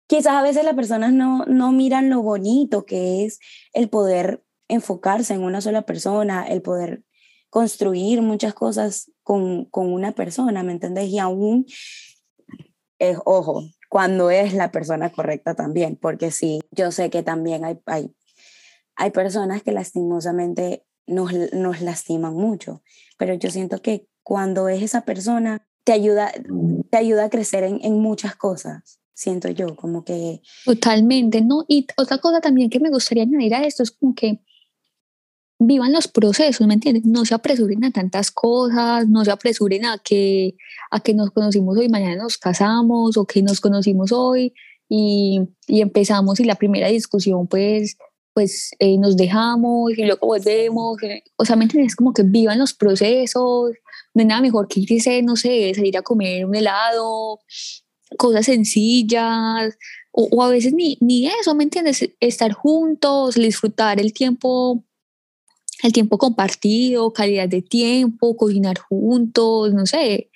quizás 0.08 0.36
a 0.36 0.42
veces 0.42 0.64
las 0.64 0.76
personas 0.76 1.12
no, 1.12 1.44
no 1.46 1.74
miran 1.74 2.10
lo 2.10 2.22
bonito 2.22 2.86
que 2.86 3.26
es 3.26 3.40
el 3.74 3.90
poder 3.90 4.46
enfocarse 4.70 5.34
en 5.34 5.44
una 5.44 5.60
sola 5.60 5.82
persona, 5.82 6.48
el 6.48 6.62
poder 6.62 7.04
construir 7.50 8.22
muchas 8.22 8.54
cosas 8.54 9.12
con, 9.24 9.66
con 9.66 9.92
una 9.92 10.12
persona, 10.12 10.64
¿me 10.64 10.72
entendés? 10.72 11.10
Y 11.10 11.20
aún, 11.20 11.66
es, 13.00 13.18
ojo, 13.26 13.64
cuando 13.90 14.30
es 14.30 14.54
la 14.54 14.72
persona 14.72 15.12
correcta 15.12 15.56
también, 15.56 15.96
porque 15.96 16.32
sí, 16.32 16.60
yo 16.72 16.92
sé 16.92 17.10
que 17.10 17.24
también 17.24 17.66
hay, 17.66 17.80
hay, 17.86 18.14
hay 18.96 19.12
personas 19.12 19.64
que 19.64 19.72
lastimosamente 19.72 20.86
nos, 21.08 21.34
nos 21.54 21.82
lastiman 21.82 22.34
mucho, 22.34 22.84
pero 23.18 23.34
yo 23.34 23.50
siento 23.50 23.82
que 23.82 24.08
cuando 24.22 24.70
es 24.70 24.84
esa 24.84 25.02
persona, 25.02 25.66
te 25.84 25.94
ayuda, 25.94 26.32
te 26.92 26.98
ayuda 26.98 27.26
a 27.26 27.30
crecer 27.30 27.64
en, 27.64 27.80
en 27.84 28.00
muchas 28.00 28.36
cosas 28.36 29.00
siento 29.20 29.50
yo, 29.50 29.76
como 29.76 30.06
que... 30.06 30.42
Totalmente, 30.64 31.42
¿no? 31.42 31.66
Y 31.68 31.86
otra 31.98 32.20
cosa 32.20 32.40
también 32.40 32.70
que 32.70 32.80
me 32.80 32.90
gustaría 32.90 33.24
añadir 33.24 33.54
a 33.54 33.66
esto 33.66 33.84
es 33.84 33.92
como 33.92 34.16
que 34.16 34.40
vivan 35.60 35.92
los 35.92 36.08
procesos, 36.08 36.66
¿me 36.66 36.74
entiendes? 36.74 37.06
No 37.06 37.26
se 37.26 37.36
apresuren 37.36 37.84
a 37.84 37.92
tantas 37.92 38.32
cosas, 38.32 39.08
no 39.10 39.26
se 39.26 39.32
apresuren 39.32 39.86
a 39.86 39.98
que, 39.98 40.56
a 40.90 41.02
que 41.02 41.14
nos 41.14 41.32
conocimos 41.32 41.78
hoy, 41.78 41.90
mañana 41.90 42.16
nos 42.16 42.38
casamos 42.38 43.18
o 43.18 43.26
que 43.26 43.44
nos 43.44 43.60
conocimos 43.60 44.14
hoy 44.14 44.54
y, 44.88 45.42
y 45.68 45.82
empezamos 45.82 46.40
y 46.40 46.46
la 46.46 46.56
primera 46.56 46.88
discusión 46.88 47.46
pues, 47.48 47.98
pues 48.34 48.72
eh, 48.80 48.98
nos 48.98 49.18
dejamos 49.18 49.92
y 49.98 50.06
luego 50.06 50.28
volvemos. 50.28 50.98
O 51.36 51.44
sea, 51.46 51.58
¿me 51.58 51.66
entiendes? 51.66 51.96
Como 51.96 52.14
que 52.14 52.24
vivan 52.24 52.58
los 52.58 52.74
procesos, 52.74 53.72
no 54.14 54.22
hay 54.22 54.26
nada 54.26 54.42
mejor 54.42 54.70
que 54.70 54.80
irse, 54.80 55.22
no 55.24 55.36
sé, 55.36 55.74
salir 55.76 55.98
a 55.98 56.02
comer 56.02 56.46
un 56.46 56.56
helado, 56.56 57.40
cosas 58.18 58.46
sencillas, 58.46 59.78
o, 60.12 60.30
o 60.32 60.42
a 60.42 60.50
veces 60.50 60.74
ni, 60.74 60.98
ni 61.02 61.28
eso, 61.28 61.54
¿me 61.54 61.66
entiendes? 61.66 62.10
Estar 62.22 62.54
juntos, 62.54 63.36
disfrutar 63.36 64.00
el 64.00 64.14
tiempo 64.14 64.86
el 65.84 65.94
tiempo 65.94 66.18
compartido, 66.18 67.14
calidad 67.14 67.48
de 67.48 67.62
tiempo, 67.62 68.36
cocinar 68.36 68.80
juntos, 68.80 69.74
no 69.74 69.86
sé. 69.86 70.30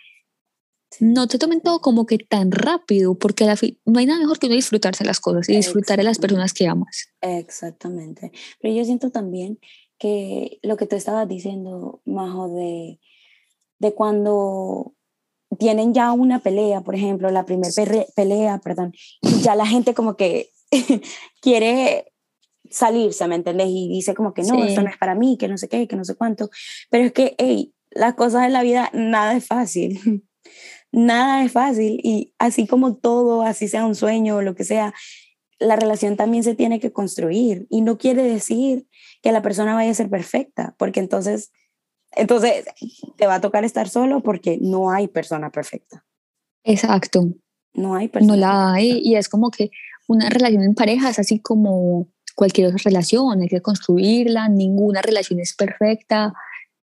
No 1.00 1.28
te 1.28 1.40
tomen 1.40 1.62
todo 1.62 1.82
como 1.82 2.06
que 2.06 2.20
tan 2.20 2.52
rápido, 2.52 3.16
porque 3.16 3.46
la 3.46 3.58
no 3.86 4.00
hay 4.00 4.06
nada 4.06 4.20
mejor 4.20 4.38
que 4.38 4.48
no 4.48 4.54
disfrutarse 4.54 5.04
las 5.04 5.20
cosas 5.20 5.50
y 5.50 5.56
disfrutar 5.56 5.98
de 5.98 6.04
las 6.04 6.20
personas 6.20 6.54
que 6.54 6.68
amas. 6.68 7.08
Exactamente. 7.22 8.32
Pero 8.62 8.76
yo 8.76 8.86
siento 8.86 9.10
también 9.10 9.60
que 9.98 10.60
lo 10.62 10.78
que 10.78 10.86
tú 10.86 10.96
estabas 10.96 11.28
diciendo, 11.28 12.02
Majo, 12.06 12.50
de, 12.50 13.00
de 13.80 13.94
cuando 13.94 14.94
tienen 15.58 15.94
ya 15.94 16.12
una 16.12 16.40
pelea, 16.40 16.82
por 16.82 16.96
ejemplo, 16.96 17.30
la 17.32 17.46
primera 17.46 17.72
pelea, 18.16 18.60
perdón, 18.60 18.94
y 19.22 19.42
ya 19.42 19.56
la 19.56 19.66
gente 19.66 19.94
como 19.94 20.16
que 20.16 20.52
quiere 21.42 22.12
salirse, 22.74 23.27
¿me 23.27 23.36
entendés? 23.36 23.68
Y 23.70 23.88
dice 23.88 24.13
como 24.13 24.34
que 24.34 24.42
no, 24.44 24.63
esto 24.63 24.82
no 24.82 24.89
es 24.89 24.98
para 24.98 25.15
mí, 25.15 25.38
que 25.38 25.48
no 25.48 25.58
sé 25.58 25.70
qué, 25.70 25.88
que 25.88 25.96
no 25.96 26.03
sé 26.03 26.15
cuánto. 26.15 26.50
Pero 26.89 27.06
es 27.06 27.13
que, 27.13 27.36
hey, 27.38 27.74
las 27.92 28.15
cosas 28.15 28.46
en 28.46 28.53
la 28.53 28.63
vida, 28.63 28.89
nada 28.94 29.36
es 29.36 29.46
fácil. 29.46 30.00
nada 30.92 31.44
es 31.44 31.51
fácil. 31.51 32.00
Y 32.03 32.34
así 32.39 32.68
como 32.68 32.96
todo, 32.96 33.44
así 33.44 33.68
sea 33.68 33.86
un 33.86 33.96
sueño 33.96 34.38
o 34.38 34.42
lo 34.42 34.56
que 34.56 34.63
sea, 34.63 34.94
la 35.60 35.75
relación 35.75 36.18
también 36.18 36.44
se 36.44 36.56
tiene 36.56 36.80
que 36.80 36.92
construir. 36.92 37.68
Y 37.70 37.82
no 37.82 37.98
quiere 37.98 38.24
decir 38.24 38.88
que 39.22 39.32
la 39.32 39.42
persona 39.44 39.75
vaya 39.75 39.92
a 39.92 39.96
ser 39.96 40.10
perfecta, 40.10 40.75
porque 40.77 41.00
entonces, 41.00 41.51
entonces 42.12 42.65
te 43.18 43.27
va 43.27 43.36
a 43.36 43.42
tocar 43.42 43.63
estar 43.63 43.88
solo 43.88 44.24
porque 44.24 44.58
no 44.60 44.92
hay 44.92 45.08
persona 45.08 45.51
perfecta. 45.51 46.03
Exacto. 46.63 47.30
No 47.74 47.96
hay 47.96 48.08
persona. 48.08 48.34
No 48.34 48.39
la 48.39 48.74
hay. 48.74 49.00
Y 49.03 49.15
es 49.15 49.30
como 49.30 49.51
que 49.51 49.70
una 50.08 50.30
relación 50.30 50.63
en 50.63 50.75
pareja 50.75 51.10
es 51.10 51.20
así 51.20 51.39
como 51.39 52.12
cualquier 52.36 52.68
otra 52.68 52.82
relación, 52.84 53.42
hay 53.42 53.48
que 53.48 53.62
construirla, 53.62 54.50
ninguna 54.50 55.02
relación 55.02 55.40
es 55.40 55.56
perfecta, 55.56 56.34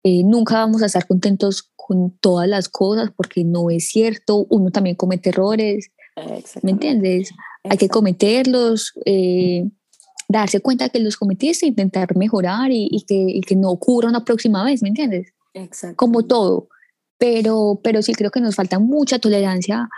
eh, 0.04 0.24
nunca 0.24 0.56
vamos 0.56 0.82
a 0.82 0.86
estar 0.86 1.08
contentos 1.08 1.72
con 1.76 2.12
todas 2.20 2.48
las 2.48 2.70
cosas 2.70 3.12
porque 3.16 3.44
no 3.44 3.70
es 3.70 3.90
cierto, 3.90 4.46
uno 4.50 4.72
también 4.72 4.96
comete 4.96 5.30
errores, 5.30 5.92
¿me 6.62 6.72
entiendes? 6.72 7.32
Hay 7.64 7.78
que 7.78 7.90
cometerlos, 7.90 8.94
eh, 9.06 9.68
darse 10.28 10.62
cuenta 10.62 10.90
que 10.90 11.00
los 11.00 11.18
cometiste, 11.18 11.66
intentar 11.66 12.16
mejorar 12.16 12.72
y, 12.72 13.04
que, 13.08 13.16
y, 13.16 13.42
que, 13.42 13.56
no 13.56 13.72
ocurra 13.72 14.10
una 14.10 14.24
próxima 14.24 14.64
vez, 14.64 14.82
¿me 14.82 14.90
entiendes? 14.90 15.34
Como 15.96 16.26
todo. 16.26 16.70
Pero, 17.18 17.82
pero 17.84 18.02
sí 18.02 18.14
creo 18.14 18.32
que 18.32 18.40
nos 18.40 18.56
falta 18.56 18.80
mucha 18.80 19.20
tolerancia 19.20 19.90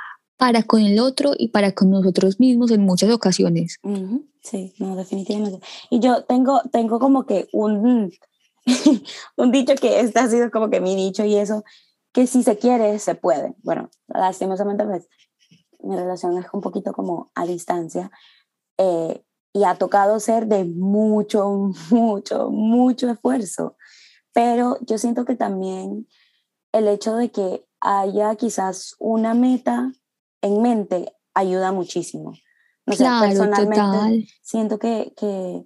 para 0.41 0.63
con 0.63 0.81
el 0.81 1.00
otro 1.00 1.33
y 1.38 1.50
para 1.50 1.71
con 1.74 1.91
nosotros 1.91 2.39
mismos 2.39 2.71
en 2.71 2.81
muchas 2.81 3.12
ocasiones. 3.12 3.77
Sí, 4.41 4.74
no, 4.79 4.95
definitivamente. 4.95 5.63
Y 5.91 6.00
yo 6.00 6.24
tengo, 6.24 6.63
tengo 6.71 6.98
como 6.98 7.27
que 7.27 7.48
un, 7.53 8.12
un 9.38 9.51
dicho 9.51 9.75
que 9.75 10.00
este 10.00 10.17
ha 10.17 10.27
sido 10.27 10.50
como 10.50 10.71
que 10.71 10.81
mi 10.81 10.95
dicho 10.95 11.24
y 11.24 11.36
eso, 11.36 11.63
que 12.12 12.25
si 12.25 12.41
se 12.41 12.57
quiere, 12.57 12.98
se 12.98 13.13
puede. 13.13 13.53
Bueno, 13.62 13.91
lastimosamente 14.07 14.83
pues, 14.83 15.07
mi 15.83 15.95
relación 15.95 16.36
es 16.39 16.48
un 16.53 16.62
poquito 16.62 16.91
como 16.91 17.29
a 17.36 17.45
distancia 17.45 18.10
eh, 18.79 19.24
y 19.53 19.63
ha 19.63 19.75
tocado 19.75 20.19
ser 20.19 20.48
de 20.48 20.65
mucho, 20.65 21.69
mucho, 21.91 22.50
mucho 22.50 23.12
esfuerzo. 23.12 23.75
Pero 24.33 24.79
yo 24.81 24.98
siento 24.98 25.24
que 25.24 25.36
también 25.36 26.07
el 26.71 26.88
hecho 26.88 27.15
de 27.15 27.29
que 27.29 27.63
haya 27.79 28.33
quizás 28.38 28.95
una 28.98 29.36
meta 29.36 29.91
en 30.41 30.62
mente 30.62 31.13
ayuda 31.33 31.71
muchísimo. 31.71 32.33
O 32.88 32.93
sea, 32.93 33.19
personalmente 33.21 34.27
siento 34.41 34.79
que, 34.79 35.13
que, 35.15 35.63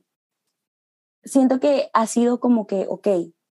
siento 1.24 1.60
que 1.60 1.90
ha 1.94 2.08
sido 2.08 2.40
como 2.40 2.68
que, 2.68 2.86
ok, 2.88 3.08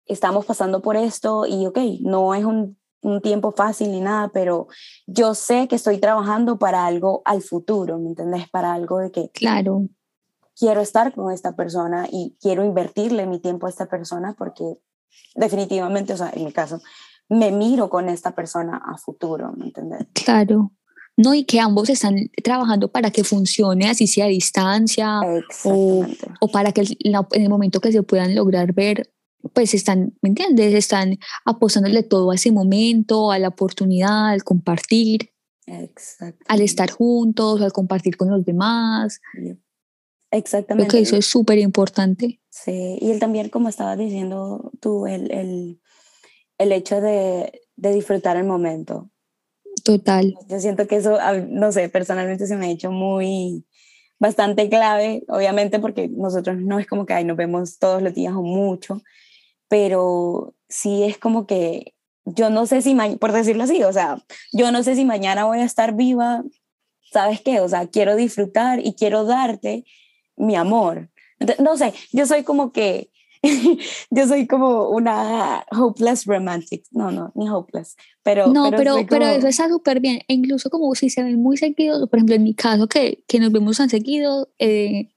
estamos 0.06 0.46
pasando 0.46 0.82
por 0.82 0.96
esto 0.98 1.46
y 1.46 1.66
ok, 1.66 1.80
no 2.02 2.36
es 2.36 2.44
un, 2.46 2.78
un 3.02 3.22
tiempo 3.22 3.52
fácil 3.52 3.92
ni 3.92 4.02
nada, 4.02 4.30
pero 4.34 4.68
yo 5.08 5.34
sé 5.34 5.68
que 5.68 5.76
estoy 5.76 6.00
trabajando 6.00 6.58
para 6.58 6.86
algo 6.86 7.22
al 7.26 7.42
futuro, 7.42 8.00
¿me 8.00 8.10
entendés? 8.10 8.50
Para 8.50 8.74
algo 8.74 9.00
de 9.00 9.12
que... 9.12 9.30
Claro. 9.30 9.88
Quiero 10.56 10.82
estar 10.82 11.14
con 11.16 11.32
esta 11.32 11.56
persona 11.56 12.08
y 12.12 12.38
quiero 12.40 12.64
invertirle 12.64 13.26
mi 13.26 13.40
tiempo 13.40 13.66
a 13.66 13.70
esta 13.70 13.88
persona 13.88 14.36
porque 14.38 14.78
definitivamente, 15.36 16.14
o 16.14 16.18
sea, 16.18 16.30
en 16.32 16.46
mi 16.46 16.52
caso, 16.52 16.80
me 17.28 17.52
miro 17.52 17.90
con 17.90 18.08
esta 18.08 18.36
persona 18.36 18.80
a 18.86 18.98
futuro, 18.98 19.52
¿me 19.58 19.66
entiendes? 19.66 20.08
Claro. 20.14 20.72
No, 21.16 21.34
y 21.36 21.44
que 21.44 21.60
ambos 21.60 21.90
están 21.90 22.32
trabajando 22.44 22.92
para 22.92 23.12
que 23.12 23.24
funcione, 23.24 23.88
así 23.88 24.08
sea 24.08 24.26
a 24.26 24.30
distancia, 24.30 25.20
o, 25.64 26.06
o, 26.40 26.48
para 26.48 26.72
que 26.72 26.82
en 26.82 27.42
el 27.42 27.50
momento 27.50 27.80
que 27.80 27.92
se 27.92 28.02
puedan 28.02 28.34
lograr 28.34 28.74
ver, 28.74 29.14
pues 29.54 29.74
están, 29.74 30.18
¿me 30.22 30.30
entiendes? 30.30 30.74
Están 30.74 31.20
apostándole 31.46 32.02
todo 32.02 32.32
a 32.32 32.36
ese 32.36 32.52
momento, 32.52 33.32
a 33.32 33.38
la 33.40 33.50
oportunidad, 33.50 34.30
al 34.30 34.44
compartir, 34.44 35.30
al 36.48 36.62
estar 36.62 36.92
juntos, 36.92 37.62
al 37.62 37.72
compartir 37.72 38.18
con 38.18 38.30
los 38.30 38.44
demás. 38.44 39.22
Exactamente. 40.32 40.90
Creo 40.90 41.00
que 41.00 41.08
eso 41.08 41.16
es 41.16 41.26
súper 41.26 41.60
importante. 41.60 42.42
Sí, 42.50 42.98
y 43.00 43.12
él 43.12 43.20
también, 43.20 43.50
como 43.50 43.70
estabas 43.70 43.98
diciendo 43.98 44.72
tú, 44.80 45.06
el, 45.06 45.32
el, 45.32 45.82
el 46.58 46.72
hecho 46.72 47.02
de, 47.02 47.62
de 47.76 47.94
disfrutar 47.94 48.38
el 48.38 48.46
momento. 48.46 49.12
Total. 49.84 50.34
Yo 50.48 50.60
siento 50.60 50.88
que 50.88 50.96
eso, 50.96 51.18
no 51.50 51.72
sé, 51.72 51.90
personalmente 51.90 52.48
se 52.48 52.56
me 52.56 52.68
ha 52.68 52.72
hecho 52.72 52.92
muy, 52.92 53.66
bastante 54.24 54.70
clave, 54.70 55.24
obviamente 55.28 55.80
porque 55.80 56.08
nosotros 56.08 56.58
no 56.58 56.80
es 56.80 56.88
como 56.88 57.06
que 57.06 57.14
ay, 57.14 57.26
nos 57.26 57.36
vemos 57.36 57.78
todos 57.78 58.02
los 58.02 58.14
días 58.14 58.34
o 58.34 58.42
mucho, 58.42 59.02
pero 59.68 60.56
sí 60.70 61.04
es 61.04 61.18
como 61.18 61.46
que 61.46 61.94
yo 62.24 62.50
no 62.50 62.66
sé 62.66 62.82
si, 62.82 62.96
por 63.20 63.34
decirlo 63.34 63.64
así, 63.64 63.84
o 63.84 63.92
sea, 63.92 64.24
yo 64.54 64.72
no 64.72 64.82
sé 64.82 64.96
si 64.96 65.04
mañana 65.04 65.44
voy 65.44 65.60
a 65.60 65.66
estar 65.66 65.94
viva, 65.94 66.42
¿sabes 67.12 67.42
qué? 67.42 67.60
O 67.60 67.68
sea, 67.68 67.88
quiero 67.88 68.16
disfrutar 68.16 68.80
y 68.80 68.94
quiero 68.94 69.26
darte 69.26 69.84
mi 70.38 70.56
amor. 70.56 71.10
no 71.60 71.76
sé, 71.76 71.94
yo 72.14 72.26
soy 72.26 72.44
como 72.44 72.72
que 72.72 73.12
yo 74.10 74.28
soy 74.28 74.48
como 74.48 74.90
una 74.90 75.66
hopeless 75.72 76.26
romantic. 76.26 76.86
No, 76.92 77.12
no, 77.12 77.32
ni 77.36 77.50
hopeless. 77.50 77.96
Pero, 78.24 78.48
no, 78.48 78.72
pero, 78.72 78.96
pero, 79.10 79.26
eso 79.26 79.48
está 79.48 79.68
súper 79.68 80.00
bien. 80.00 80.22
E 80.28 80.34
incluso 80.34 80.70
como 80.70 80.96
si 80.96 81.10
se 81.10 81.24
ven 81.24 81.42
muy 81.42 81.58
seguidos, 81.58 82.10
por 82.10 82.20
ejemplo, 82.20 82.36
en 82.36 82.44
mi 82.44 82.56
caso, 82.56 82.88
que, 82.88 83.24
que 83.28 83.40
nos 83.40 83.52
vemos 83.52 83.78
tan 83.78 83.90
seguido, 83.90 84.50
eh, 84.60 85.10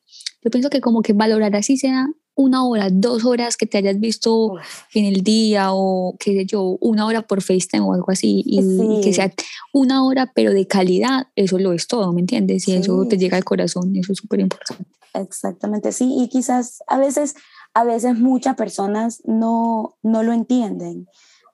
yo 0.43 0.51
pienso 0.51 0.71
que 0.71 0.81
como 0.81 1.03
que 1.03 1.13
valorar 1.13 1.55
así 1.55 1.77
sea 1.77 2.09
una 2.37 2.65
hora, 2.67 2.89
dos 2.93 3.25
horas 3.25 3.57
que 3.57 3.67
te 3.67 3.79
hayas 3.79 3.99
visto 3.99 4.57
en 4.93 5.07
el 5.07 5.23
día 5.23 5.69
o 5.73 6.17
qué 6.21 6.35
sé 6.35 6.45
yo, 6.45 6.77
una 6.81 7.07
hora 7.07 7.23
por 7.23 7.43
FaceTime 7.43 7.83
o 7.83 7.95
algo 7.95 8.13
así 8.13 8.43
y, 8.45 9.01
que 9.01 9.15
sea 9.15 9.33
una 9.73 10.05
hora 10.05 10.31
pero 10.35 10.53
de 10.53 10.67
calidad, 10.67 11.29
eso 11.35 11.59
lo 11.59 11.73
es 11.73 11.87
todo, 11.87 12.13
¿me 12.13 12.21
entiendes? 12.21 12.69
Y 12.69 12.75
eso 12.75 13.07
te 13.09 13.17
llega 13.17 13.39
al 13.39 13.45
corazón, 13.45 13.97
eso 13.97 14.13
es 14.13 14.19
súper 14.19 14.41
importante. 14.41 14.85
Exactamente, 15.15 15.93
sí, 15.93 16.15
y 16.19 16.29
quizás 16.29 16.83
a 16.89 16.99
veces 16.99 17.37
a 17.77 17.85
veces 17.85 18.19
muchas 18.19 18.57
personas 18.57 19.21
no, 19.27 19.99
no 20.03 20.23
lo 20.23 20.33
entienden. 20.33 21.07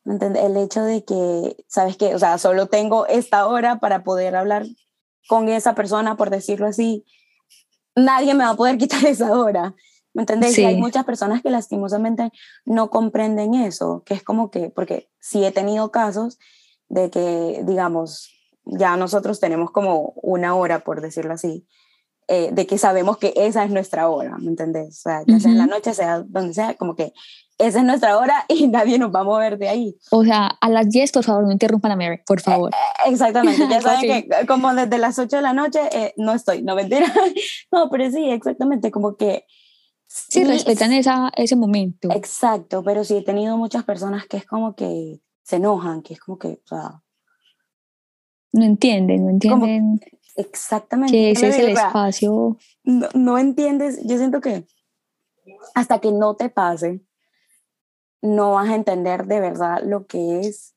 El 0.05 0.57
hecho 0.57 0.85
de 0.85 1.05
que, 1.05 1.57
¿sabes 1.67 1.97
qué? 1.97 2.15
O 2.15 2.19
sea, 2.21 2.39
solo 2.39 2.69
tengo 2.69 3.09
esta 3.09 3.49
hora 3.49 3.81
para 3.81 4.05
poder 4.05 4.37
hablar 4.37 4.65
con 5.27 5.49
esa 5.49 5.75
persona, 5.75 6.17
por 6.17 6.31
decirlo 6.31 6.69
así. 6.69 7.05
Nadie 7.97 8.35
me 8.35 8.45
va 8.45 8.51
a 8.51 8.57
poder 8.57 8.79
quitar 8.79 9.05
esa 9.07 9.37
hora. 9.37 9.75
¿Me 10.15 10.23
entendés? 10.23 10.57
Y 10.57 10.65
hay 10.65 10.77
muchas 10.77 11.05
personas 11.05 11.43
que 11.43 11.51
lastimosamente 11.51 12.31
no 12.65 12.89
comprenden 12.89 13.55
eso, 13.55 14.05
que 14.07 14.15
es 14.15 14.23
como 14.23 14.53
que, 14.53 14.71
porque 14.71 15.11
sí 15.19 15.45
he 15.45 15.51
tenido 15.51 15.91
casos 15.91 16.39
de 16.89 17.11
que, 17.11 17.65
digamos, 17.65 18.31
ya 18.65 18.97
nosotros 18.97 19.41
tenemos 19.41 19.73
como 19.73 20.13
una 20.23 20.55
hora, 20.55 20.85
por 20.85 21.01
decirlo 21.01 21.35
así, 21.35 21.67
eh, 22.33 22.49
de 22.51 22.67
que 22.67 22.79
sabemos 22.79 23.19
que 23.19 23.35
esa 23.37 23.63
es 23.63 23.71
nuestra 23.71 24.09
hora, 24.09 24.39
¿me 24.39 24.49
entendés? 24.49 25.01
O 25.01 25.03
sea, 25.03 25.23
ya 25.27 25.39
sea 25.39 25.51
en 25.51 25.59
la 25.59 25.67
noche, 25.67 25.93
sea 25.93 26.23
donde 26.23 26.55
sea, 26.55 26.73
como 26.77 26.97
que 26.97 27.13
esa 27.59 27.81
es 27.81 27.85
nuestra 27.85 28.17
hora 28.17 28.45
y 28.49 28.69
nadie 28.69 28.99
nos 28.99 29.15
va 29.15 29.21
a 29.21 29.25
mover 29.25 29.59
de 29.59 29.69
ahí. 29.69 29.99
O 30.11 30.25
sea, 30.25 30.47
a 30.47 30.71
las 30.71 30.89
10, 30.89 31.13
por 31.13 31.25
favor, 31.25 31.45
no 31.45 31.53
interrumpan 31.53 31.93
a 31.93 31.97
Mary, 31.97 32.21
por 32.27 32.41
favor. 32.41 32.71
Eh, 32.73 33.11
exactamente, 33.11 33.69
ya 33.69 33.81
saben 33.83 34.29
que 34.31 34.47
como 34.47 34.75
desde 34.75 34.97
las 34.97 35.19
8 35.19 35.37
de 35.37 35.43
la 35.43 35.53
noche 35.53 35.81
eh, 35.93 36.15
no 36.17 36.33
estoy, 36.33 36.63
no 36.63 36.75
mentira. 36.75 37.13
no, 37.71 37.91
pero 37.91 38.11
sí, 38.11 38.31
exactamente, 38.31 38.91
como 38.91 39.17
que... 39.17 39.45
Sí, 40.07 40.43
respetan 40.43 40.95
esa, 40.95 41.31
ese 41.37 41.55
momento. 41.55 42.09
Exacto, 42.13 42.83
pero 42.83 43.05
sí 43.05 43.19
he 43.19 43.23
tenido 43.23 43.59
muchas 43.59 43.85
personas 43.85 44.27
que 44.27 44.39
es 44.39 44.47
como 44.47 44.75
que 44.75 45.21
se 45.43 45.57
enojan, 45.57 46.01
que 46.01 46.15
es 46.15 46.21
como 46.21 46.39
que, 46.39 46.49
o 46.49 46.67
sea... 46.67 47.03
No 48.53 48.65
entienden, 48.65 49.25
no 49.25 49.31
entienden. 49.31 50.01
Exactamente. 50.37 51.13
Que 51.13 51.31
ese 51.33 51.49
es 51.49 51.59
el 51.59 51.71
espacio. 51.71 52.57
No, 52.85 53.39
entiendes, 53.39 54.01
yo 54.05 54.19
siento 54.19 54.41
que 54.41 54.67
hasta 55.75 56.01
que 56.01 56.13
no 56.13 56.35
te 56.35 56.49
pase, 56.49 57.01
no 58.23 58.53
vas 58.53 58.69
a 58.69 58.75
entender 58.75 59.27
de 59.27 59.41
verdad 59.41 59.83
lo 59.85 60.07
que 60.07 60.41
es, 60.41 60.75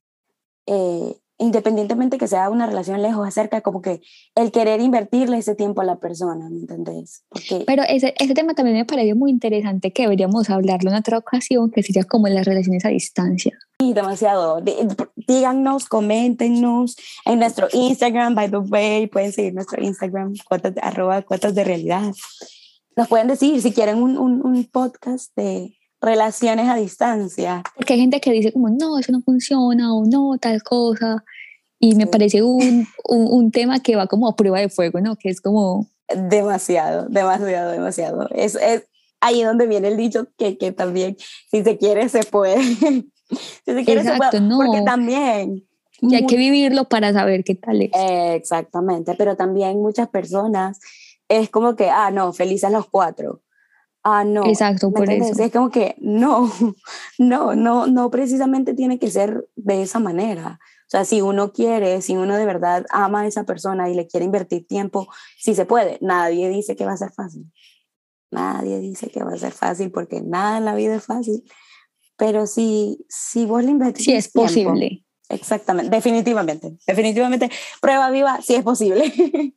eh, 0.66 1.16
independientemente 1.38 2.18
que 2.18 2.28
sea 2.28 2.50
una 2.50 2.66
relación 2.66 3.02
lejos, 3.02 3.28
acerca, 3.28 3.62
como 3.62 3.82
que 3.82 4.02
el 4.36 4.52
querer 4.52 4.82
invertirle 4.82 5.38
ese 5.38 5.56
tiempo 5.56 5.82
a 5.82 5.86
la 5.86 6.00
persona, 6.00 6.50
¿me 6.50 6.60
entendés? 6.60 7.24
Porque... 7.30 7.64
Pero 7.68 7.84
ese, 7.88 8.16
ese 8.18 8.34
tema 8.34 8.54
también 8.54 8.78
me 8.78 8.86
pareció 8.86 9.16
muy 9.16 9.32
interesante 9.32 9.92
que 9.92 10.04
deberíamos 10.04 10.50
hablarlo 10.50 10.90
en 10.90 10.98
otra 10.98 11.18
ocasión, 11.18 11.72
que 11.72 11.84
sería 11.84 12.04
como 12.04 12.28
las 12.28 12.46
relaciones 12.46 12.86
a 12.86 12.90
distancia. 12.90 13.58
Y 13.80 13.94
demasiado. 13.94 14.62
Díganos, 15.28 15.86
coméntenos 15.86 16.96
en 17.26 17.40
nuestro 17.40 17.68
Instagram, 17.72 18.36
by 18.36 18.50
the 18.50 18.58
way, 18.58 19.08
pueden 19.08 19.32
seguir 19.32 19.54
nuestro 19.54 19.84
Instagram, 19.84 20.34
cuotas, 20.48 20.74
arroba 20.82 21.22
cuotas 21.22 21.56
de 21.56 21.64
realidad. 21.64 22.14
Nos 22.96 23.08
pueden 23.08 23.28
decir 23.28 23.62
si 23.62 23.72
quieren 23.72 24.02
un, 24.02 24.18
un, 24.18 24.46
un, 24.46 24.64
podcast 24.66 25.36
de 25.36 25.78
relaciones 26.00 26.68
a 26.70 26.76
distancia. 26.76 27.64
Porque 27.76 27.94
hay 27.94 28.00
gente 28.00 28.22
que 28.22 28.32
dice 28.32 28.54
como, 28.54 28.70
no, 28.70 29.00
eso 29.00 29.12
no 29.12 29.22
funciona 29.22 29.94
o 29.94 30.06
no, 30.06 30.38
tal 30.40 30.62
cosa. 30.64 31.24
Y 31.80 31.96
me 31.96 32.08
parece 32.08 32.42
un, 32.42 32.88
un, 33.10 33.28
un, 33.30 33.52
tema 33.52 33.82
que 33.82 33.96
va 33.96 34.08
como 34.08 34.28
a 34.28 34.36
prueba 34.36 34.60
de 34.60 34.70
fuego, 34.70 35.02
¿no? 35.02 35.16
Que 35.16 35.30
es 35.30 35.42
como... 35.42 35.88
Demasiado, 36.08 37.08
demasiado, 37.10 37.72
demasiado. 37.72 38.30
Es, 38.30 38.56
es 38.56 38.86
ahí 39.20 39.44
donde 39.44 39.68
viene 39.68 39.90
el 39.90 39.98
dicho 39.98 40.28
que, 40.38 40.58
que 40.58 40.72
también, 40.72 41.18
si 41.50 41.64
se 41.64 41.78
quiere, 41.78 42.08
se 42.10 42.24
puede. 42.24 42.58
Si 43.30 43.74
se 43.74 43.86
quiere, 43.86 44.02
Exacto, 44.02 44.40
no. 44.40 44.58
Porque 44.58 44.82
también... 44.82 45.68
Y 46.02 46.16
hay 46.16 46.26
que 46.26 46.36
vivirlo 46.36 46.90
para 46.90 47.14
saber 47.14 47.44
qué 47.44 47.56
tal 47.56 47.82
es. 47.82 47.92
exactamente, 47.94 49.16
pero 49.18 49.38
también 49.38 49.82
muchas 49.82 50.10
personas 50.10 50.80
es 51.30 51.50
como 51.50 51.76
que, 51.76 51.90
ah, 51.90 52.12
no, 52.12 52.34
felices 52.34 52.72
los 52.72 52.88
cuatro. 52.90 53.42
Ah, 54.04 54.24
no. 54.24 54.46
Exacto, 54.46 54.92
por 54.92 55.10
eso. 55.10 55.42
Es 55.42 55.52
como 55.52 55.72
que 55.72 55.96
no, 55.98 56.52
no, 57.18 57.56
no, 57.56 57.88
no 57.88 58.12
precisamente 58.12 58.76
tiene 58.76 59.00
que 59.00 59.10
ser 59.10 59.48
de 59.56 59.82
esa 59.82 60.00
manera. 60.00 60.60
O 60.82 60.90
sea, 60.90 61.06
si 61.06 61.22
uno 61.22 61.52
quiere, 61.52 62.04
si 62.04 62.16
uno 62.16 62.38
de 62.38 62.46
verdad 62.46 62.86
ama 62.92 63.22
a 63.22 63.28
esa 63.28 63.46
persona 63.46 63.90
y 63.90 63.96
le 63.96 64.06
quiere 64.06 64.26
invertir 64.26 64.68
tiempo, 64.68 65.08
sí 65.40 65.56
se 65.56 65.66
puede. 65.66 65.98
Nadie 66.02 66.50
dice 66.50 66.76
que 66.76 66.86
va 66.86 66.94
a 66.94 66.98
ser 66.98 67.12
fácil. 67.12 67.52
Nadie 68.30 68.80
dice 68.80 69.10
que 69.10 69.24
va 69.24 69.34
a 69.34 69.38
ser 69.38 69.52
fácil 69.52 69.90
porque 69.90 70.22
nada 70.22 70.60
en 70.60 70.66
la 70.66 70.76
vida 70.76 70.96
es 70.96 71.06
fácil. 71.06 71.44
Pero 72.18 72.48
si, 72.48 73.06
si 73.10 73.46
vos 73.46 73.64
le 73.64 73.72
invertís. 73.72 74.06
Sí, 74.06 74.14
es 74.14 74.30
posible. 74.30 75.06
Exactamente, 75.30 75.96
definitivamente. 75.96 76.78
Definitivamente, 76.86 77.50
prueba 77.82 78.10
viva, 78.12 78.42
sí 78.42 78.56
es 78.56 78.64
posible. 78.64 79.12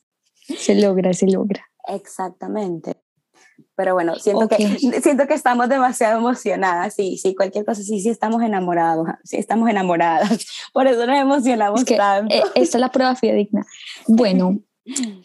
Se 0.57 0.75
logra, 0.75 1.13
se 1.13 1.27
logra. 1.27 1.63
Exactamente. 1.87 2.97
Pero 3.77 3.95
bueno, 3.95 4.17
siento, 4.17 4.49
que, 4.49 4.57
siento 5.03 5.27
que 5.27 5.35
estamos 5.35 5.69
demasiado 5.69 6.19
emocionadas. 6.19 6.95
Sí, 6.95 7.19
sí, 7.19 7.35
cualquier 7.35 7.65
cosa, 7.65 7.83
sí, 7.83 8.01
sí 8.01 8.09
estamos 8.09 8.43
enamorados, 8.43 9.07
sí 9.25 9.37
estamos 9.37 9.69
enamoradas. 9.69 10.47
Por 10.73 10.87
eso 10.87 11.07
nos 11.07 11.17
emocionamos 11.17 11.85
tanto. 11.85 12.35
Eh, 12.35 12.43
esta 12.55 12.79
es 12.79 12.81
la 12.81 12.91
prueba 12.91 13.15
fidedigna. 13.15 13.67
Bueno, 14.07 14.59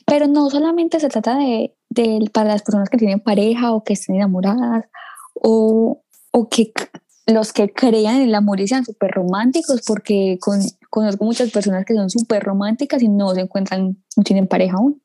pero 0.05 0.27
no 0.27 0.49
solamente 0.49 0.99
se 0.99 1.07
trata 1.07 1.37
de, 1.37 1.73
de, 1.89 2.29
para 2.33 2.49
las 2.49 2.63
personas 2.63 2.89
que 2.89 2.97
tienen 2.97 3.21
pareja 3.21 3.71
o 3.71 3.83
que 3.83 3.93
estén 3.93 4.17
enamoradas 4.17 4.85
o, 5.33 6.03
o 6.31 6.49
que 6.49 6.73
los 7.25 7.53
que 7.53 7.71
crean 7.71 8.17
en 8.17 8.21
el 8.23 8.35
amor 8.35 8.59
y 8.59 8.67
sean 8.67 8.85
súper 8.85 9.11
románticos, 9.11 9.81
porque 9.87 10.37
con, 10.41 10.59
conozco 10.89 11.23
muchas 11.23 11.51
personas 11.51 11.85
que 11.85 11.93
son 11.93 12.09
súper 12.09 12.43
románticas 12.43 13.01
y 13.01 13.07
no 13.07 13.33
se 13.33 13.41
encuentran, 13.41 13.97
no 14.15 14.23
tienen 14.23 14.47
pareja 14.47 14.77
aún. 14.77 15.01